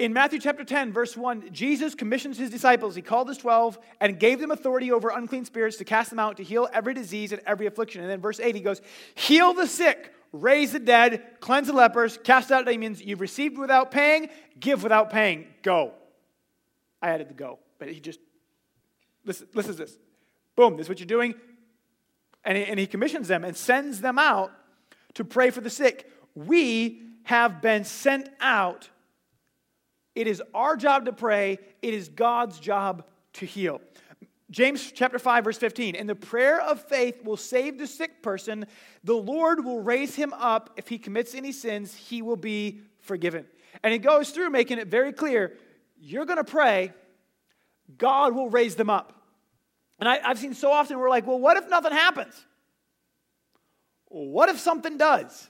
In 0.00 0.14
Matthew 0.14 0.38
chapter 0.38 0.64
10, 0.64 0.94
verse 0.94 1.14
1, 1.14 1.52
Jesus 1.52 1.94
commissions 1.94 2.38
his 2.38 2.48
disciples. 2.48 2.94
He 2.94 3.02
called 3.02 3.28
his 3.28 3.36
12 3.36 3.78
and 4.00 4.18
gave 4.18 4.40
them 4.40 4.50
authority 4.50 4.90
over 4.90 5.10
unclean 5.10 5.44
spirits 5.44 5.76
to 5.76 5.84
cast 5.84 6.08
them 6.08 6.18
out, 6.18 6.38
to 6.38 6.42
heal 6.42 6.66
every 6.72 6.94
disease 6.94 7.32
and 7.32 7.42
every 7.44 7.66
affliction. 7.66 8.00
And 8.00 8.08
then 8.08 8.18
verse 8.18 8.40
8, 8.40 8.54
he 8.54 8.62
goes, 8.62 8.80
Heal 9.14 9.52
the 9.52 9.66
sick, 9.66 10.14
raise 10.32 10.72
the 10.72 10.78
dead, 10.78 11.22
cleanse 11.40 11.66
the 11.66 11.74
lepers, 11.74 12.18
cast 12.24 12.50
out 12.50 12.64
demons. 12.64 13.02
You've 13.02 13.20
received 13.20 13.58
without 13.58 13.90
paying, 13.90 14.30
give 14.58 14.82
without 14.82 15.10
paying. 15.10 15.48
Go. 15.62 15.92
I 17.02 17.10
added 17.10 17.28
the 17.28 17.34
go, 17.34 17.58
but 17.78 17.90
he 17.90 18.00
just, 18.00 18.20
listen, 19.26 19.48
listen 19.52 19.72
to 19.72 19.78
this. 19.80 19.98
Boom, 20.56 20.78
this 20.78 20.86
is 20.86 20.88
what 20.88 20.98
you're 20.98 21.06
doing. 21.06 21.34
And 22.42 22.56
he, 22.56 22.64
and 22.64 22.80
he 22.80 22.86
commissions 22.86 23.28
them 23.28 23.44
and 23.44 23.54
sends 23.54 24.00
them 24.00 24.18
out 24.18 24.50
to 25.12 25.26
pray 25.26 25.50
for 25.50 25.60
the 25.60 25.68
sick. 25.68 26.10
We 26.34 27.02
have 27.24 27.60
been 27.60 27.84
sent 27.84 28.30
out 28.40 28.88
it 30.14 30.26
is 30.26 30.42
our 30.54 30.76
job 30.76 31.06
to 31.06 31.12
pray, 31.12 31.58
it 31.82 31.94
is 31.94 32.08
God's 32.08 32.58
job 32.58 33.04
to 33.34 33.46
heal. 33.46 33.80
James 34.50 34.90
chapter 34.90 35.18
5 35.18 35.44
verse 35.44 35.58
15, 35.58 35.94
and 35.94 36.08
the 36.08 36.14
prayer 36.14 36.60
of 36.60 36.82
faith 36.82 37.24
will 37.24 37.36
save 37.36 37.78
the 37.78 37.86
sick 37.86 38.22
person. 38.22 38.66
The 39.04 39.14
Lord 39.14 39.64
will 39.64 39.80
raise 39.80 40.16
him 40.16 40.32
up 40.32 40.70
if 40.76 40.88
he 40.88 40.98
commits 40.98 41.34
any 41.34 41.52
sins, 41.52 41.94
he 41.94 42.20
will 42.20 42.36
be 42.36 42.80
forgiven. 42.98 43.46
And 43.84 43.94
it 43.94 43.98
goes 43.98 44.30
through 44.30 44.50
making 44.50 44.78
it 44.78 44.88
very 44.88 45.12
clear, 45.12 45.56
you're 46.00 46.24
going 46.24 46.38
to 46.38 46.44
pray, 46.44 46.92
God 47.96 48.34
will 48.34 48.50
raise 48.50 48.74
them 48.74 48.90
up. 48.90 49.12
And 50.00 50.08
I, 50.08 50.18
have 50.26 50.38
seen 50.38 50.54
so 50.54 50.72
often 50.72 50.98
we're 50.98 51.10
like, 51.10 51.26
well, 51.26 51.38
what 51.38 51.56
if 51.56 51.68
nothing 51.68 51.92
happens? 51.92 52.34
What 54.06 54.48
if 54.48 54.58
something 54.58 54.96
does? 54.96 55.48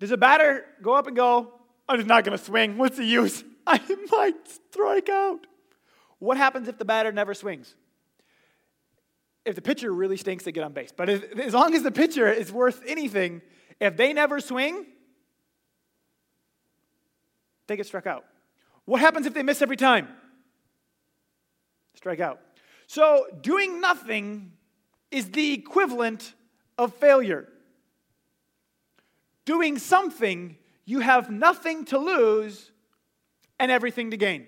Does 0.00 0.10
a 0.10 0.16
batter 0.16 0.64
go 0.82 0.94
up 0.94 1.06
and 1.06 1.14
go, 1.14 1.52
I'm 1.90 1.96
just 1.96 2.08
not 2.08 2.22
going 2.22 2.38
to 2.38 2.44
swing. 2.44 2.78
What's 2.78 2.98
the 2.98 3.04
use? 3.04 3.42
I 3.66 3.80
might 4.12 4.48
strike 4.70 5.08
out. 5.08 5.44
What 6.20 6.36
happens 6.36 6.68
if 6.68 6.78
the 6.78 6.84
batter 6.84 7.10
never 7.10 7.34
swings? 7.34 7.74
If 9.44 9.56
the 9.56 9.62
pitcher 9.62 9.92
really 9.92 10.16
stinks, 10.16 10.44
they 10.44 10.52
get 10.52 10.62
on 10.62 10.72
base. 10.72 10.92
But 10.96 11.08
if, 11.08 11.36
as 11.36 11.52
long 11.52 11.74
as 11.74 11.82
the 11.82 11.90
pitcher 11.90 12.30
is 12.30 12.52
worth 12.52 12.80
anything, 12.86 13.42
if 13.80 13.96
they 13.96 14.12
never 14.12 14.38
swing, 14.38 14.86
they 17.66 17.76
get 17.76 17.86
struck 17.86 18.06
out. 18.06 18.24
What 18.84 19.00
happens 19.00 19.26
if 19.26 19.34
they 19.34 19.42
miss 19.42 19.60
every 19.60 19.76
time? 19.76 20.06
Strike 21.94 22.20
out. 22.20 22.40
So, 22.86 23.26
doing 23.40 23.80
nothing 23.80 24.52
is 25.10 25.30
the 25.30 25.54
equivalent 25.54 26.34
of 26.78 26.94
failure. 26.94 27.48
Doing 29.44 29.76
something 29.78 30.56
you 30.90 30.98
have 30.98 31.30
nothing 31.30 31.84
to 31.86 31.98
lose 31.98 32.72
and 33.60 33.70
everything 33.70 34.10
to 34.10 34.16
gain. 34.16 34.46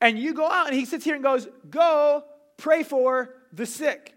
And 0.00 0.16
you 0.16 0.32
go 0.32 0.48
out, 0.48 0.68
and 0.68 0.76
he 0.76 0.84
sits 0.84 1.04
here 1.04 1.16
and 1.16 1.24
goes, 1.24 1.48
Go 1.68 2.22
pray 2.56 2.84
for 2.84 3.34
the 3.52 3.66
sick. 3.66 4.14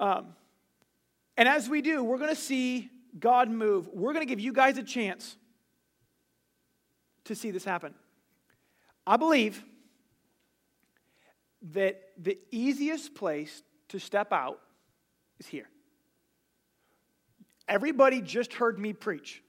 Um, 0.00 0.28
and 1.36 1.46
as 1.46 1.68
we 1.68 1.82
do, 1.82 2.02
we're 2.02 2.16
going 2.16 2.34
to 2.34 2.40
see 2.40 2.90
God 3.18 3.50
move. 3.50 3.88
We're 3.92 4.14
going 4.14 4.26
to 4.26 4.30
give 4.30 4.40
you 4.40 4.52
guys 4.52 4.78
a 4.78 4.82
chance 4.82 5.36
to 7.24 7.34
see 7.34 7.50
this 7.50 7.64
happen. 7.64 7.94
I 9.06 9.18
believe 9.18 9.62
that 11.72 12.00
the 12.16 12.38
easiest 12.50 13.14
place 13.14 13.62
to 13.88 13.98
step 13.98 14.32
out 14.32 14.60
is 15.38 15.46
here. 15.46 15.68
Everybody 17.68 18.20
just 18.20 18.54
heard 18.54 18.78
me 18.78 18.92
preach 18.92 19.42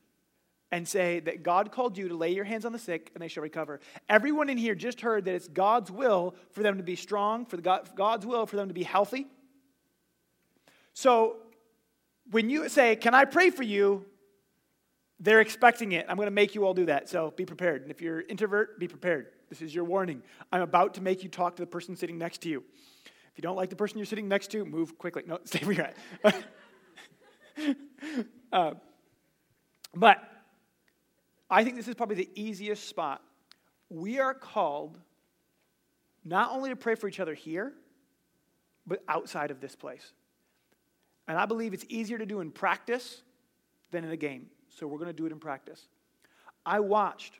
and 0.71 0.87
say 0.87 1.19
that 1.21 1.43
God 1.43 1.71
called 1.71 1.97
you 1.97 2.09
to 2.09 2.15
lay 2.15 2.33
your 2.33 2.43
hands 2.43 2.65
on 2.65 2.71
the 2.71 2.79
sick 2.79 3.11
and 3.13 3.21
they 3.21 3.27
shall 3.27 3.43
recover. 3.43 3.79
Everyone 4.09 4.49
in 4.49 4.57
here 4.57 4.75
just 4.75 5.01
heard 5.01 5.25
that 5.25 5.35
it's 5.35 5.47
God's 5.47 5.91
will 5.91 6.35
for 6.51 6.63
them 6.63 6.77
to 6.77 6.83
be 6.83 6.95
strong, 6.95 7.45
for 7.45 7.57
God's 7.57 8.25
will 8.25 8.45
for 8.45 8.55
them 8.55 8.67
to 8.67 8.73
be 8.73 8.83
healthy. 8.83 9.27
So 10.93 11.37
when 12.31 12.49
you 12.49 12.67
say, 12.69 12.95
Can 12.95 13.13
I 13.13 13.25
pray 13.25 13.49
for 13.49 13.63
you? 13.63 14.05
They're 15.19 15.39
expecting 15.39 15.93
it. 15.93 16.05
I'm 16.09 16.17
going 16.17 16.27
to 16.27 16.31
make 16.31 16.55
you 16.55 16.65
all 16.65 16.73
do 16.73 16.87
that. 16.87 17.07
So 17.07 17.31
be 17.35 17.45
prepared. 17.45 17.83
And 17.83 17.91
if 17.91 18.01
you're 18.01 18.21
introvert, 18.21 18.79
be 18.79 18.87
prepared. 18.87 19.27
This 19.49 19.61
is 19.61 19.73
your 19.73 19.85
warning. 19.85 20.21
I'm 20.51 20.61
about 20.61 20.95
to 20.95 21.01
make 21.01 21.23
you 21.23 21.29
talk 21.29 21.55
to 21.55 21.61
the 21.61 21.67
person 21.67 21.95
sitting 21.95 22.17
next 22.17 22.41
to 22.41 22.49
you. 22.49 22.63
If 23.05 23.37
you 23.37 23.41
don't 23.41 23.55
like 23.55 23.69
the 23.69 23.75
person 23.77 23.97
you're 23.97 24.05
sitting 24.05 24.27
next 24.27 24.51
to, 24.51 24.65
move 24.65 24.97
quickly. 24.97 25.23
No, 25.25 25.39
stay 25.45 25.59
where 25.65 25.75
you're 25.75 25.85
at. 25.85 26.43
uh, 28.53 28.71
but 29.93 30.17
I 31.49 31.63
think 31.63 31.75
this 31.75 31.87
is 31.87 31.95
probably 31.95 32.15
the 32.15 32.29
easiest 32.35 32.87
spot. 32.87 33.21
We 33.89 34.19
are 34.19 34.33
called 34.33 34.99
not 36.23 36.51
only 36.51 36.69
to 36.69 36.75
pray 36.75 36.95
for 36.95 37.07
each 37.07 37.19
other 37.19 37.33
here, 37.33 37.73
but 38.87 39.03
outside 39.07 39.51
of 39.51 39.61
this 39.61 39.75
place. 39.75 40.13
And 41.27 41.37
I 41.37 41.45
believe 41.45 41.73
it's 41.73 41.85
easier 41.89 42.17
to 42.17 42.25
do 42.25 42.41
in 42.41 42.51
practice 42.51 43.21
than 43.91 44.03
in 44.03 44.11
a 44.11 44.17
game. 44.17 44.47
So 44.69 44.87
we're 44.87 44.97
going 44.97 45.09
to 45.09 45.13
do 45.13 45.25
it 45.25 45.31
in 45.31 45.39
practice. 45.39 45.87
I 46.65 46.79
watched 46.79 47.39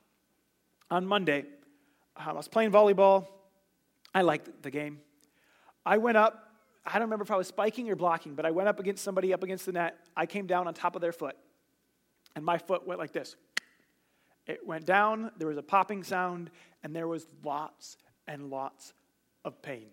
on 0.90 1.06
Monday, 1.06 1.46
um, 2.16 2.30
I 2.30 2.34
was 2.34 2.48
playing 2.48 2.72
volleyball. 2.72 3.28
I 4.14 4.22
liked 4.22 4.64
the 4.64 4.72
game. 4.72 5.00
I 5.86 5.98
went 5.98 6.18
up 6.18 6.45
I 6.86 6.94
don't 6.94 7.04
remember 7.04 7.24
if 7.24 7.32
I 7.32 7.36
was 7.36 7.48
spiking 7.48 7.90
or 7.90 7.96
blocking, 7.96 8.36
but 8.36 8.46
I 8.46 8.52
went 8.52 8.70
up 8.70 8.80
against 8.80 9.04
somebody 9.04 9.34
up 9.34 9.44
against 9.44 9.66
the 9.66 9.72
net. 9.72 9.98
I 10.16 10.26
came 10.26 10.46
down 10.46 10.68
on 10.68 10.74
top 10.74 10.96
of 10.96 11.02
their 11.02 11.12
foot, 11.12 11.36
and 12.36 12.46
my 12.46 12.58
foot 12.58 12.86
went 12.86 13.00
like 13.00 13.12
this. 13.12 13.36
It 14.46 14.66
went 14.66 14.86
down, 14.86 15.32
there 15.38 15.48
was 15.48 15.58
a 15.58 15.64
popping 15.64 16.04
sound, 16.04 16.52
and 16.84 16.96
there 16.96 17.08
was 17.08 17.28
lots 17.44 17.98
and 18.28 18.52
lots 18.52 18.94
of 19.44 19.60
pain, 19.62 19.88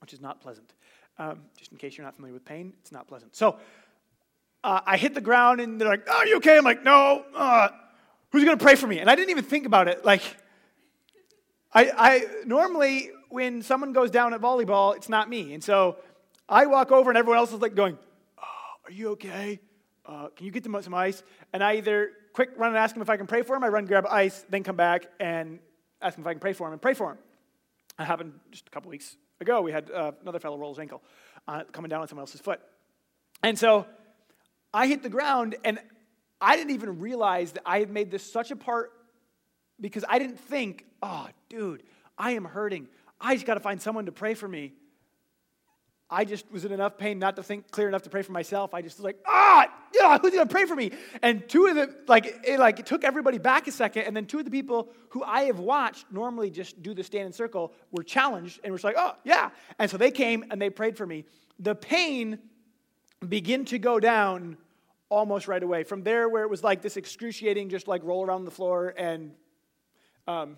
which 0.00 0.12
is 0.12 0.20
not 0.20 0.40
pleasant. 0.40 0.72
Um, 1.18 1.42
just 1.56 1.70
in 1.70 1.78
case 1.78 1.96
you're 1.96 2.04
not 2.04 2.16
familiar 2.16 2.34
with 2.34 2.44
pain, 2.44 2.72
it's 2.80 2.92
not 2.92 3.06
pleasant. 3.06 3.36
So 3.36 3.58
uh, 4.64 4.80
I 4.84 4.96
hit 4.96 5.14
the 5.14 5.20
ground, 5.20 5.60
and 5.60 5.80
they're 5.80 5.88
like, 5.88 6.06
oh, 6.08 6.18
Are 6.18 6.26
you 6.26 6.36
okay? 6.38 6.58
I'm 6.58 6.64
like, 6.64 6.82
No. 6.82 7.24
Uh, 7.34 7.68
who's 8.30 8.44
going 8.44 8.58
to 8.58 8.62
pray 8.62 8.74
for 8.74 8.88
me? 8.88 8.98
And 8.98 9.08
I 9.08 9.14
didn't 9.14 9.30
even 9.30 9.44
think 9.44 9.64
about 9.64 9.86
it. 9.86 10.04
Like, 10.04 10.22
I, 11.72 11.90
I 11.96 12.26
normally 12.44 13.10
when 13.28 13.62
someone 13.62 13.92
goes 13.92 14.10
down 14.10 14.34
at 14.34 14.40
volleyball, 14.40 14.96
it's 14.96 15.08
not 15.08 15.28
me. 15.28 15.54
And 15.54 15.62
so 15.62 15.96
I 16.48 16.66
walk 16.66 16.92
over 16.92 17.10
and 17.10 17.18
everyone 17.18 17.38
else 17.38 17.52
is 17.52 17.60
like 17.60 17.74
going, 17.74 17.98
oh, 18.38 18.42
Are 18.84 18.92
you 18.92 19.10
okay? 19.10 19.60
Uh, 20.04 20.28
can 20.28 20.46
you 20.46 20.52
get 20.52 20.62
them 20.62 20.80
some 20.82 20.94
ice? 20.94 21.22
And 21.52 21.62
I 21.62 21.76
either 21.76 22.10
quick 22.32 22.50
run 22.56 22.68
and 22.68 22.78
ask 22.78 22.94
him 22.94 23.02
if 23.02 23.10
I 23.10 23.16
can 23.16 23.26
pray 23.26 23.42
for 23.42 23.56
him. 23.56 23.64
I 23.64 23.68
run, 23.68 23.86
grab 23.86 24.06
ice, 24.08 24.44
then 24.48 24.62
come 24.62 24.76
back 24.76 25.06
and 25.18 25.58
ask 26.00 26.16
him 26.16 26.22
if 26.22 26.28
I 26.28 26.32
can 26.32 26.40
pray 26.40 26.52
for 26.52 26.66
him 26.66 26.72
and 26.74 26.82
pray 26.82 26.94
for 26.94 27.12
him. 27.12 27.18
It 27.98 28.04
happened 28.04 28.34
just 28.50 28.68
a 28.68 28.70
couple 28.70 28.90
weeks 28.90 29.16
ago. 29.40 29.62
We 29.62 29.72
had 29.72 29.90
uh, 29.90 30.12
another 30.22 30.38
fellow 30.38 30.58
roll 30.58 30.70
his 30.70 30.78
ankle 30.78 31.02
uh, 31.48 31.64
coming 31.72 31.88
down 31.88 32.02
on 32.02 32.08
someone 32.08 32.22
else's 32.22 32.40
foot. 32.40 32.60
And 33.42 33.58
so 33.58 33.86
I 34.72 34.86
hit 34.86 35.02
the 35.02 35.08
ground 35.08 35.56
and 35.64 35.78
I 36.40 36.56
didn't 36.56 36.72
even 36.72 37.00
realize 37.00 37.52
that 37.52 37.62
I 37.64 37.78
had 37.78 37.90
made 37.90 38.10
this 38.10 38.30
such 38.30 38.50
a 38.50 38.56
part 38.56 38.92
because 39.80 40.04
I 40.08 40.18
didn't 40.18 40.38
think, 40.38 40.84
oh, 41.02 41.28
dude, 41.48 41.82
I 42.18 42.32
am 42.32 42.44
hurting. 42.44 42.88
I 43.20 43.34
just 43.34 43.46
got 43.46 43.54
to 43.54 43.60
find 43.60 43.80
someone 43.80 44.06
to 44.06 44.12
pray 44.12 44.34
for 44.34 44.48
me. 44.48 44.72
I 46.08 46.24
just 46.24 46.50
was 46.52 46.64
in 46.64 46.70
enough 46.70 46.98
pain 46.98 47.18
not 47.18 47.34
to 47.36 47.42
think 47.42 47.70
clear 47.70 47.88
enough 47.88 48.02
to 48.02 48.10
pray 48.10 48.22
for 48.22 48.30
myself. 48.30 48.74
I 48.74 48.82
just 48.82 48.96
was 48.98 49.04
like, 49.04 49.18
ah, 49.26 49.68
yeah, 49.92 50.18
who's 50.18 50.32
gonna 50.32 50.46
pray 50.46 50.64
for 50.64 50.76
me? 50.76 50.92
And 51.20 51.48
two 51.48 51.66
of 51.66 51.74
the 51.74 51.96
like 52.06 52.26
it 52.44 52.60
like 52.60 52.78
it 52.78 52.86
took 52.86 53.02
everybody 53.02 53.38
back 53.38 53.66
a 53.66 53.72
second, 53.72 54.02
and 54.02 54.16
then 54.16 54.26
two 54.26 54.38
of 54.38 54.44
the 54.44 54.50
people 54.52 54.92
who 55.10 55.24
I 55.24 55.42
have 55.44 55.58
watched 55.58 56.06
normally 56.12 56.50
just 56.50 56.80
do 56.80 56.94
the 56.94 57.02
stand 57.02 57.26
in 57.26 57.32
circle 57.32 57.72
were 57.90 58.04
challenged 58.04 58.60
and 58.62 58.72
were 58.72 58.78
like, 58.84 58.94
oh 58.96 59.14
yeah. 59.24 59.50
And 59.80 59.90
so 59.90 59.96
they 59.96 60.12
came 60.12 60.44
and 60.50 60.62
they 60.62 60.70
prayed 60.70 60.96
for 60.96 61.06
me. 61.06 61.24
The 61.58 61.74
pain 61.74 62.38
began 63.26 63.64
to 63.66 63.78
go 63.78 63.98
down 63.98 64.58
almost 65.08 65.48
right 65.48 65.62
away. 65.62 65.82
From 65.82 66.02
there, 66.02 66.28
where 66.28 66.44
it 66.44 66.50
was 66.50 66.62
like 66.62 66.82
this 66.82 66.96
excruciating, 66.96 67.68
just 67.68 67.88
like 67.88 68.04
roll 68.04 68.24
around 68.24 68.44
the 68.44 68.50
floor 68.52 68.94
and 68.96 69.32
um, 70.28 70.56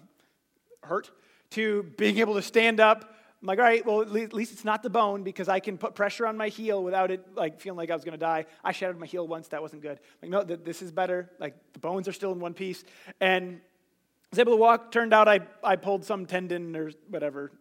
hurt, 0.83 1.11
to 1.51 1.85
being 1.97 2.19
able 2.19 2.35
to 2.35 2.43
stand 2.43 2.81
up 2.81 3.15
I'm 3.41 3.47
like, 3.47 3.59
all 3.59 3.65
right, 3.65 3.87
well, 3.87 4.03
at 4.03 4.33
least 4.33 4.53
it's 4.53 4.65
not 4.65 4.83
the 4.83 4.91
bone 4.91 5.23
because 5.23 5.49
I 5.49 5.61
can 5.61 5.79
put 5.79 5.95
pressure 5.95 6.27
on 6.27 6.37
my 6.37 6.49
heel 6.49 6.83
without 6.83 7.13
it 7.13 7.37
like 7.37 7.61
feeling 7.61 7.77
like 7.77 7.89
I 7.89 7.95
was 7.95 8.05
going 8.05 8.19
to 8.19 8.19
die. 8.19 8.47
I 8.65 8.73
shattered 8.73 8.99
my 8.99 9.07
heel 9.07 9.29
once. 9.29 9.47
That 9.49 9.63
wasn't 9.63 9.83
good. 9.83 10.01
Like, 10.21 10.31
no, 10.31 10.43
th- 10.43 10.61
this 10.65 10.83
is 10.83 10.91
better. 10.91 11.31
Like, 11.39 11.55
the 11.73 11.79
bones 11.79 12.09
are 12.09 12.13
still 12.13 12.33
in 12.33 12.41
one 12.41 12.53
piece. 12.53 12.83
And 13.21 13.61
I 13.61 14.27
was 14.33 14.39
able 14.41 14.55
to 14.55 14.57
walk. 14.57 14.91
Turned 14.91 15.15
out 15.15 15.29
I, 15.29 15.41
I 15.63 15.77
pulled 15.77 16.05
some 16.05 16.27
tendon 16.27 16.75
or 16.75 16.91
whatever. 17.09 17.53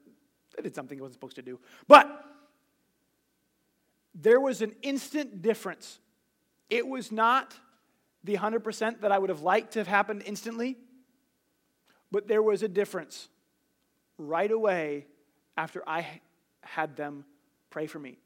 I 0.57 0.61
did 0.63 0.73
something 0.73 0.97
I 0.97 1.01
wasn't 1.01 1.15
supposed 1.15 1.35
to 1.35 1.43
do. 1.43 1.59
But 1.87 2.25
there 4.15 4.39
was 4.39 4.63
an 4.63 4.73
instant 4.81 5.43
difference. 5.43 5.99
It 6.71 6.87
was 6.87 7.11
not 7.11 7.53
the 8.23 8.35
100% 8.35 9.01
that 9.01 9.11
I 9.11 9.19
would 9.19 9.29
have 9.29 9.41
liked 9.41 9.73
to 9.73 9.79
have 9.79 9.87
happened 9.87 10.23
instantly, 10.25 10.75
but 12.11 12.27
there 12.27 12.41
was 12.41 12.63
a 12.63 12.67
difference 12.67 13.29
right 14.17 14.51
away 14.51 15.05
after 15.55 15.83
I 15.87 16.05
had 16.61 16.95
them 16.95 17.25
pray 17.69 17.87
for 17.87 17.99
me. 17.99 18.17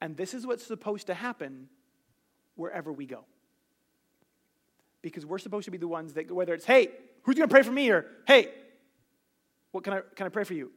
And 0.00 0.16
this 0.16 0.34
is 0.34 0.46
what's 0.46 0.66
supposed 0.66 1.08
to 1.08 1.14
happen 1.14 1.68
wherever 2.54 2.92
we 2.92 3.06
go. 3.06 3.24
Because 5.02 5.24
we're 5.24 5.38
supposed 5.38 5.64
to 5.66 5.70
be 5.70 5.78
the 5.78 5.88
ones 5.88 6.14
that, 6.14 6.30
whether 6.30 6.54
it's, 6.54 6.64
hey, 6.64 6.88
who's 7.22 7.36
going 7.36 7.48
to 7.48 7.52
pray 7.52 7.62
for 7.62 7.72
me? 7.72 7.90
Or, 7.90 8.06
hey, 8.26 8.48
what 9.72 9.84
can 9.84 9.94
I, 9.94 10.00
can 10.14 10.26
I 10.26 10.30
pray 10.30 10.44
for 10.44 10.54
you? 10.54 10.70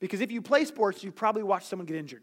Because 0.00 0.20
if 0.20 0.30
you 0.30 0.42
play 0.42 0.64
sports, 0.64 1.04
you've 1.04 1.16
probably 1.16 1.42
watched 1.42 1.68
someone 1.68 1.86
get 1.86 1.96
injured. 1.96 2.22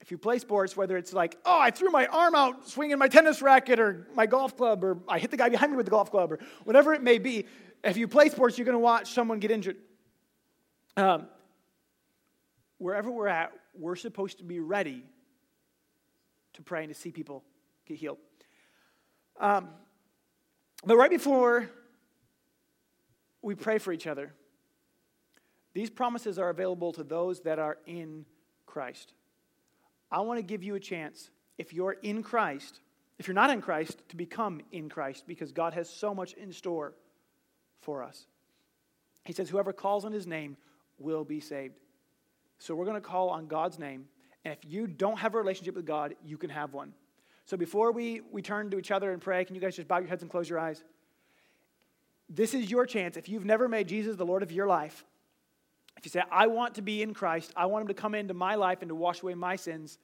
If 0.00 0.10
you 0.10 0.18
play 0.18 0.40
sports, 0.40 0.76
whether 0.76 0.96
it's 0.96 1.12
like, 1.12 1.38
oh, 1.44 1.58
I 1.60 1.70
threw 1.70 1.90
my 1.90 2.06
arm 2.06 2.34
out 2.34 2.68
swinging 2.68 2.98
my 2.98 3.06
tennis 3.06 3.40
racket 3.40 3.78
or 3.78 4.08
my 4.14 4.26
golf 4.26 4.56
club, 4.56 4.82
or 4.82 4.98
I 5.08 5.20
hit 5.20 5.30
the 5.30 5.36
guy 5.36 5.48
behind 5.48 5.70
me 5.70 5.76
with 5.76 5.86
the 5.86 5.92
golf 5.92 6.10
club, 6.10 6.32
or 6.32 6.40
whatever 6.64 6.92
it 6.92 7.02
may 7.02 7.18
be, 7.18 7.46
if 7.84 7.96
you 7.96 8.08
play 8.08 8.28
sports, 8.28 8.58
you're 8.58 8.64
going 8.64 8.74
to 8.74 8.80
watch 8.80 9.12
someone 9.12 9.38
get 9.38 9.52
injured. 9.52 9.76
Um, 10.96 11.26
wherever 12.78 13.10
we're 13.10 13.28
at, 13.28 13.52
we're 13.74 13.96
supposed 13.96 14.38
to 14.38 14.44
be 14.44 14.60
ready 14.60 15.04
to 16.54 16.62
pray 16.62 16.84
and 16.84 16.92
to 16.92 16.98
see 16.98 17.10
people 17.10 17.42
get 17.86 17.96
healed. 17.96 18.18
Um, 19.40 19.68
but 20.84 20.96
right 20.96 21.10
before 21.10 21.70
we 23.40 23.54
pray 23.54 23.78
for 23.78 23.92
each 23.92 24.06
other, 24.06 24.32
these 25.74 25.88
promises 25.88 26.38
are 26.38 26.50
available 26.50 26.92
to 26.92 27.04
those 27.04 27.40
that 27.40 27.58
are 27.58 27.78
in 27.86 28.26
Christ. 28.66 29.14
I 30.10 30.20
want 30.20 30.38
to 30.38 30.42
give 30.42 30.62
you 30.62 30.74
a 30.74 30.80
chance, 30.80 31.30
if 31.56 31.72
you're 31.72 31.96
in 32.02 32.22
Christ, 32.22 32.80
if 33.18 33.26
you're 33.26 33.34
not 33.34 33.50
in 33.50 33.62
Christ, 33.62 34.02
to 34.08 34.16
become 34.16 34.60
in 34.72 34.88
Christ 34.88 35.24
because 35.26 35.52
God 35.52 35.72
has 35.72 35.88
so 35.88 36.14
much 36.14 36.34
in 36.34 36.52
store 36.52 36.94
for 37.80 38.02
us. 38.02 38.26
He 39.24 39.32
says, 39.32 39.48
Whoever 39.48 39.72
calls 39.72 40.04
on 40.04 40.12
his 40.12 40.26
name 40.26 40.56
will 41.02 41.24
be 41.24 41.40
saved. 41.40 41.78
So 42.58 42.74
we're 42.74 42.84
going 42.84 43.00
to 43.00 43.06
call 43.06 43.30
on 43.30 43.46
God's 43.46 43.78
name. 43.78 44.06
And 44.44 44.52
if 44.52 44.70
you 44.70 44.86
don't 44.86 45.18
have 45.18 45.34
a 45.34 45.38
relationship 45.38 45.74
with 45.74 45.86
God, 45.86 46.14
you 46.24 46.36
can 46.36 46.50
have 46.50 46.72
one. 46.72 46.92
So 47.44 47.56
before 47.56 47.92
we, 47.92 48.20
we 48.30 48.42
turn 48.42 48.70
to 48.70 48.78
each 48.78 48.90
other 48.90 49.12
and 49.12 49.20
pray, 49.20 49.44
can 49.44 49.54
you 49.54 49.60
guys 49.60 49.76
just 49.76 49.88
bow 49.88 49.98
your 49.98 50.08
heads 50.08 50.22
and 50.22 50.30
close 50.30 50.48
your 50.48 50.58
eyes? 50.58 50.82
This 52.28 52.54
is 52.54 52.70
your 52.70 52.86
chance. 52.86 53.16
If 53.16 53.28
you've 53.28 53.44
never 53.44 53.68
made 53.68 53.88
Jesus 53.88 54.16
the 54.16 54.24
Lord 54.24 54.42
of 54.42 54.52
your 54.52 54.66
life, 54.66 55.04
if 55.98 56.06
you 56.06 56.10
say, 56.10 56.22
I 56.30 56.46
want 56.46 56.76
to 56.76 56.82
be 56.82 57.02
in 57.02 57.14
Christ, 57.14 57.52
I 57.56 57.66
want 57.66 57.82
him 57.82 57.88
to 57.88 57.94
come 57.94 58.14
into 58.14 58.34
my 58.34 58.54
life 58.54 58.78
and 58.80 58.88
to 58.88 58.94
wash 58.94 59.22
away 59.22 59.34
my 59.34 59.56
sins, 59.56 59.98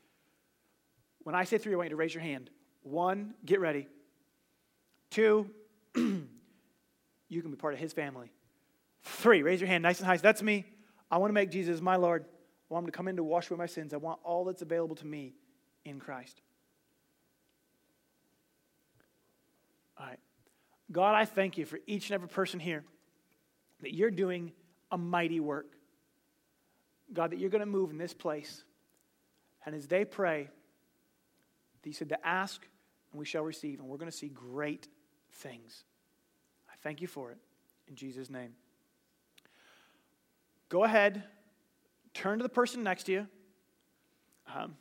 when 1.22 1.34
I 1.34 1.44
say 1.44 1.58
three, 1.58 1.74
I 1.74 1.76
want 1.76 1.86
you 1.86 1.90
to 1.90 1.96
raise 1.96 2.14
your 2.14 2.22
hand. 2.22 2.50
One, 2.82 3.34
get 3.44 3.60
ready. 3.60 3.88
Two, 5.10 5.48
you 5.94 7.42
can 7.42 7.50
be 7.50 7.56
part 7.56 7.74
of 7.74 7.80
his 7.80 7.92
family. 7.92 8.30
Three, 9.02 9.42
raise 9.42 9.60
your 9.60 9.68
hand 9.68 9.82
nice 9.82 9.98
and 9.98 10.06
high. 10.06 10.16
That's 10.16 10.42
me. 10.42 10.64
I 11.10 11.18
want 11.18 11.30
to 11.30 11.34
make 11.34 11.50
Jesus 11.50 11.80
my 11.80 11.96
Lord. 11.96 12.24
I 12.70 12.74
want 12.74 12.84
him 12.84 12.90
to 12.90 12.96
come 12.96 13.08
in 13.08 13.16
to 13.16 13.24
wash 13.24 13.50
away 13.50 13.58
my 13.58 13.66
sins. 13.66 13.94
I 13.94 13.96
want 13.96 14.20
all 14.24 14.44
that's 14.44 14.62
available 14.62 14.96
to 14.96 15.06
me 15.06 15.34
in 15.84 15.98
Christ. 15.98 16.40
All 19.98 20.06
right. 20.06 20.18
God, 20.92 21.14
I 21.14 21.24
thank 21.24 21.58
you 21.58 21.64
for 21.64 21.78
each 21.86 22.10
and 22.10 22.14
every 22.14 22.28
person 22.28 22.60
here 22.60 22.84
that 23.80 23.94
you're 23.94 24.10
doing 24.10 24.52
a 24.90 24.98
mighty 24.98 25.40
work. 25.40 25.66
God, 27.12 27.30
that 27.30 27.38
you're 27.38 27.50
going 27.50 27.60
to 27.60 27.66
move 27.66 27.90
in 27.90 27.98
this 27.98 28.14
place. 28.14 28.64
And 29.64 29.74
as 29.74 29.86
they 29.86 30.04
pray, 30.04 30.50
you 31.84 31.94
said 31.94 32.10
to 32.10 32.26
ask 32.26 32.60
and 33.12 33.18
we 33.18 33.24
shall 33.24 33.42
receive, 33.42 33.80
and 33.80 33.88
we're 33.88 33.96
going 33.96 34.10
to 34.10 34.16
see 34.16 34.28
great 34.28 34.86
things. 35.32 35.84
I 36.68 36.74
thank 36.82 37.00
you 37.00 37.06
for 37.06 37.30
it. 37.30 37.38
In 37.88 37.96
Jesus' 37.96 38.28
name. 38.28 38.52
Go 40.68 40.84
ahead, 40.84 41.24
turn 42.12 42.38
to 42.38 42.42
the 42.42 42.48
person 42.48 42.82
next 42.82 43.04
to 43.04 43.12
you. 43.12 43.26
Um, 44.54 44.76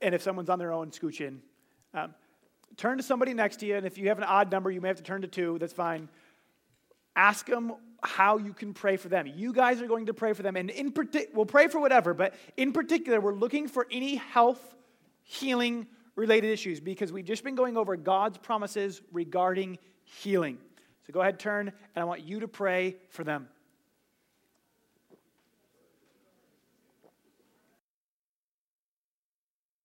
and 0.00 0.14
if 0.14 0.22
someone's 0.22 0.48
on 0.48 0.58
their 0.58 0.72
own, 0.72 0.90
scooch 0.90 1.20
in. 1.20 1.42
Um, 1.94 2.14
turn 2.76 2.96
to 2.96 3.02
somebody 3.02 3.34
next 3.34 3.56
to 3.56 3.66
you, 3.66 3.76
and 3.76 3.86
if 3.86 3.98
you 3.98 4.08
have 4.08 4.18
an 4.18 4.24
odd 4.24 4.50
number, 4.50 4.70
you 4.70 4.80
may 4.80 4.88
have 4.88 4.96
to 4.96 5.02
turn 5.02 5.22
to 5.22 5.28
two. 5.28 5.58
That's 5.58 5.72
fine. 5.72 6.08
Ask 7.14 7.46
them 7.46 7.74
how 8.02 8.38
you 8.38 8.52
can 8.52 8.74
pray 8.74 8.96
for 8.96 9.08
them. 9.08 9.26
You 9.26 9.52
guys 9.52 9.80
are 9.80 9.86
going 9.86 10.06
to 10.06 10.14
pray 10.14 10.32
for 10.32 10.42
them, 10.42 10.56
and 10.56 10.70
in 10.70 10.92
particular, 10.92 11.34
we'll 11.34 11.46
pray 11.46 11.68
for 11.68 11.78
whatever, 11.78 12.14
but 12.14 12.34
in 12.56 12.72
particular, 12.72 13.20
we're 13.20 13.34
looking 13.34 13.68
for 13.68 13.86
any 13.90 14.16
health, 14.16 14.74
healing 15.22 15.86
related 16.16 16.50
issues 16.50 16.80
because 16.80 17.12
we've 17.12 17.24
just 17.24 17.44
been 17.44 17.54
going 17.54 17.76
over 17.76 17.96
God's 17.96 18.38
promises 18.38 19.02
regarding 19.12 19.78
healing. 20.04 20.58
So 21.06 21.12
go 21.12 21.20
ahead, 21.20 21.38
turn, 21.38 21.68
and 21.68 22.02
I 22.02 22.04
want 22.04 22.22
you 22.22 22.40
to 22.40 22.48
pray 22.48 22.96
for 23.08 23.24
them. 23.24 23.48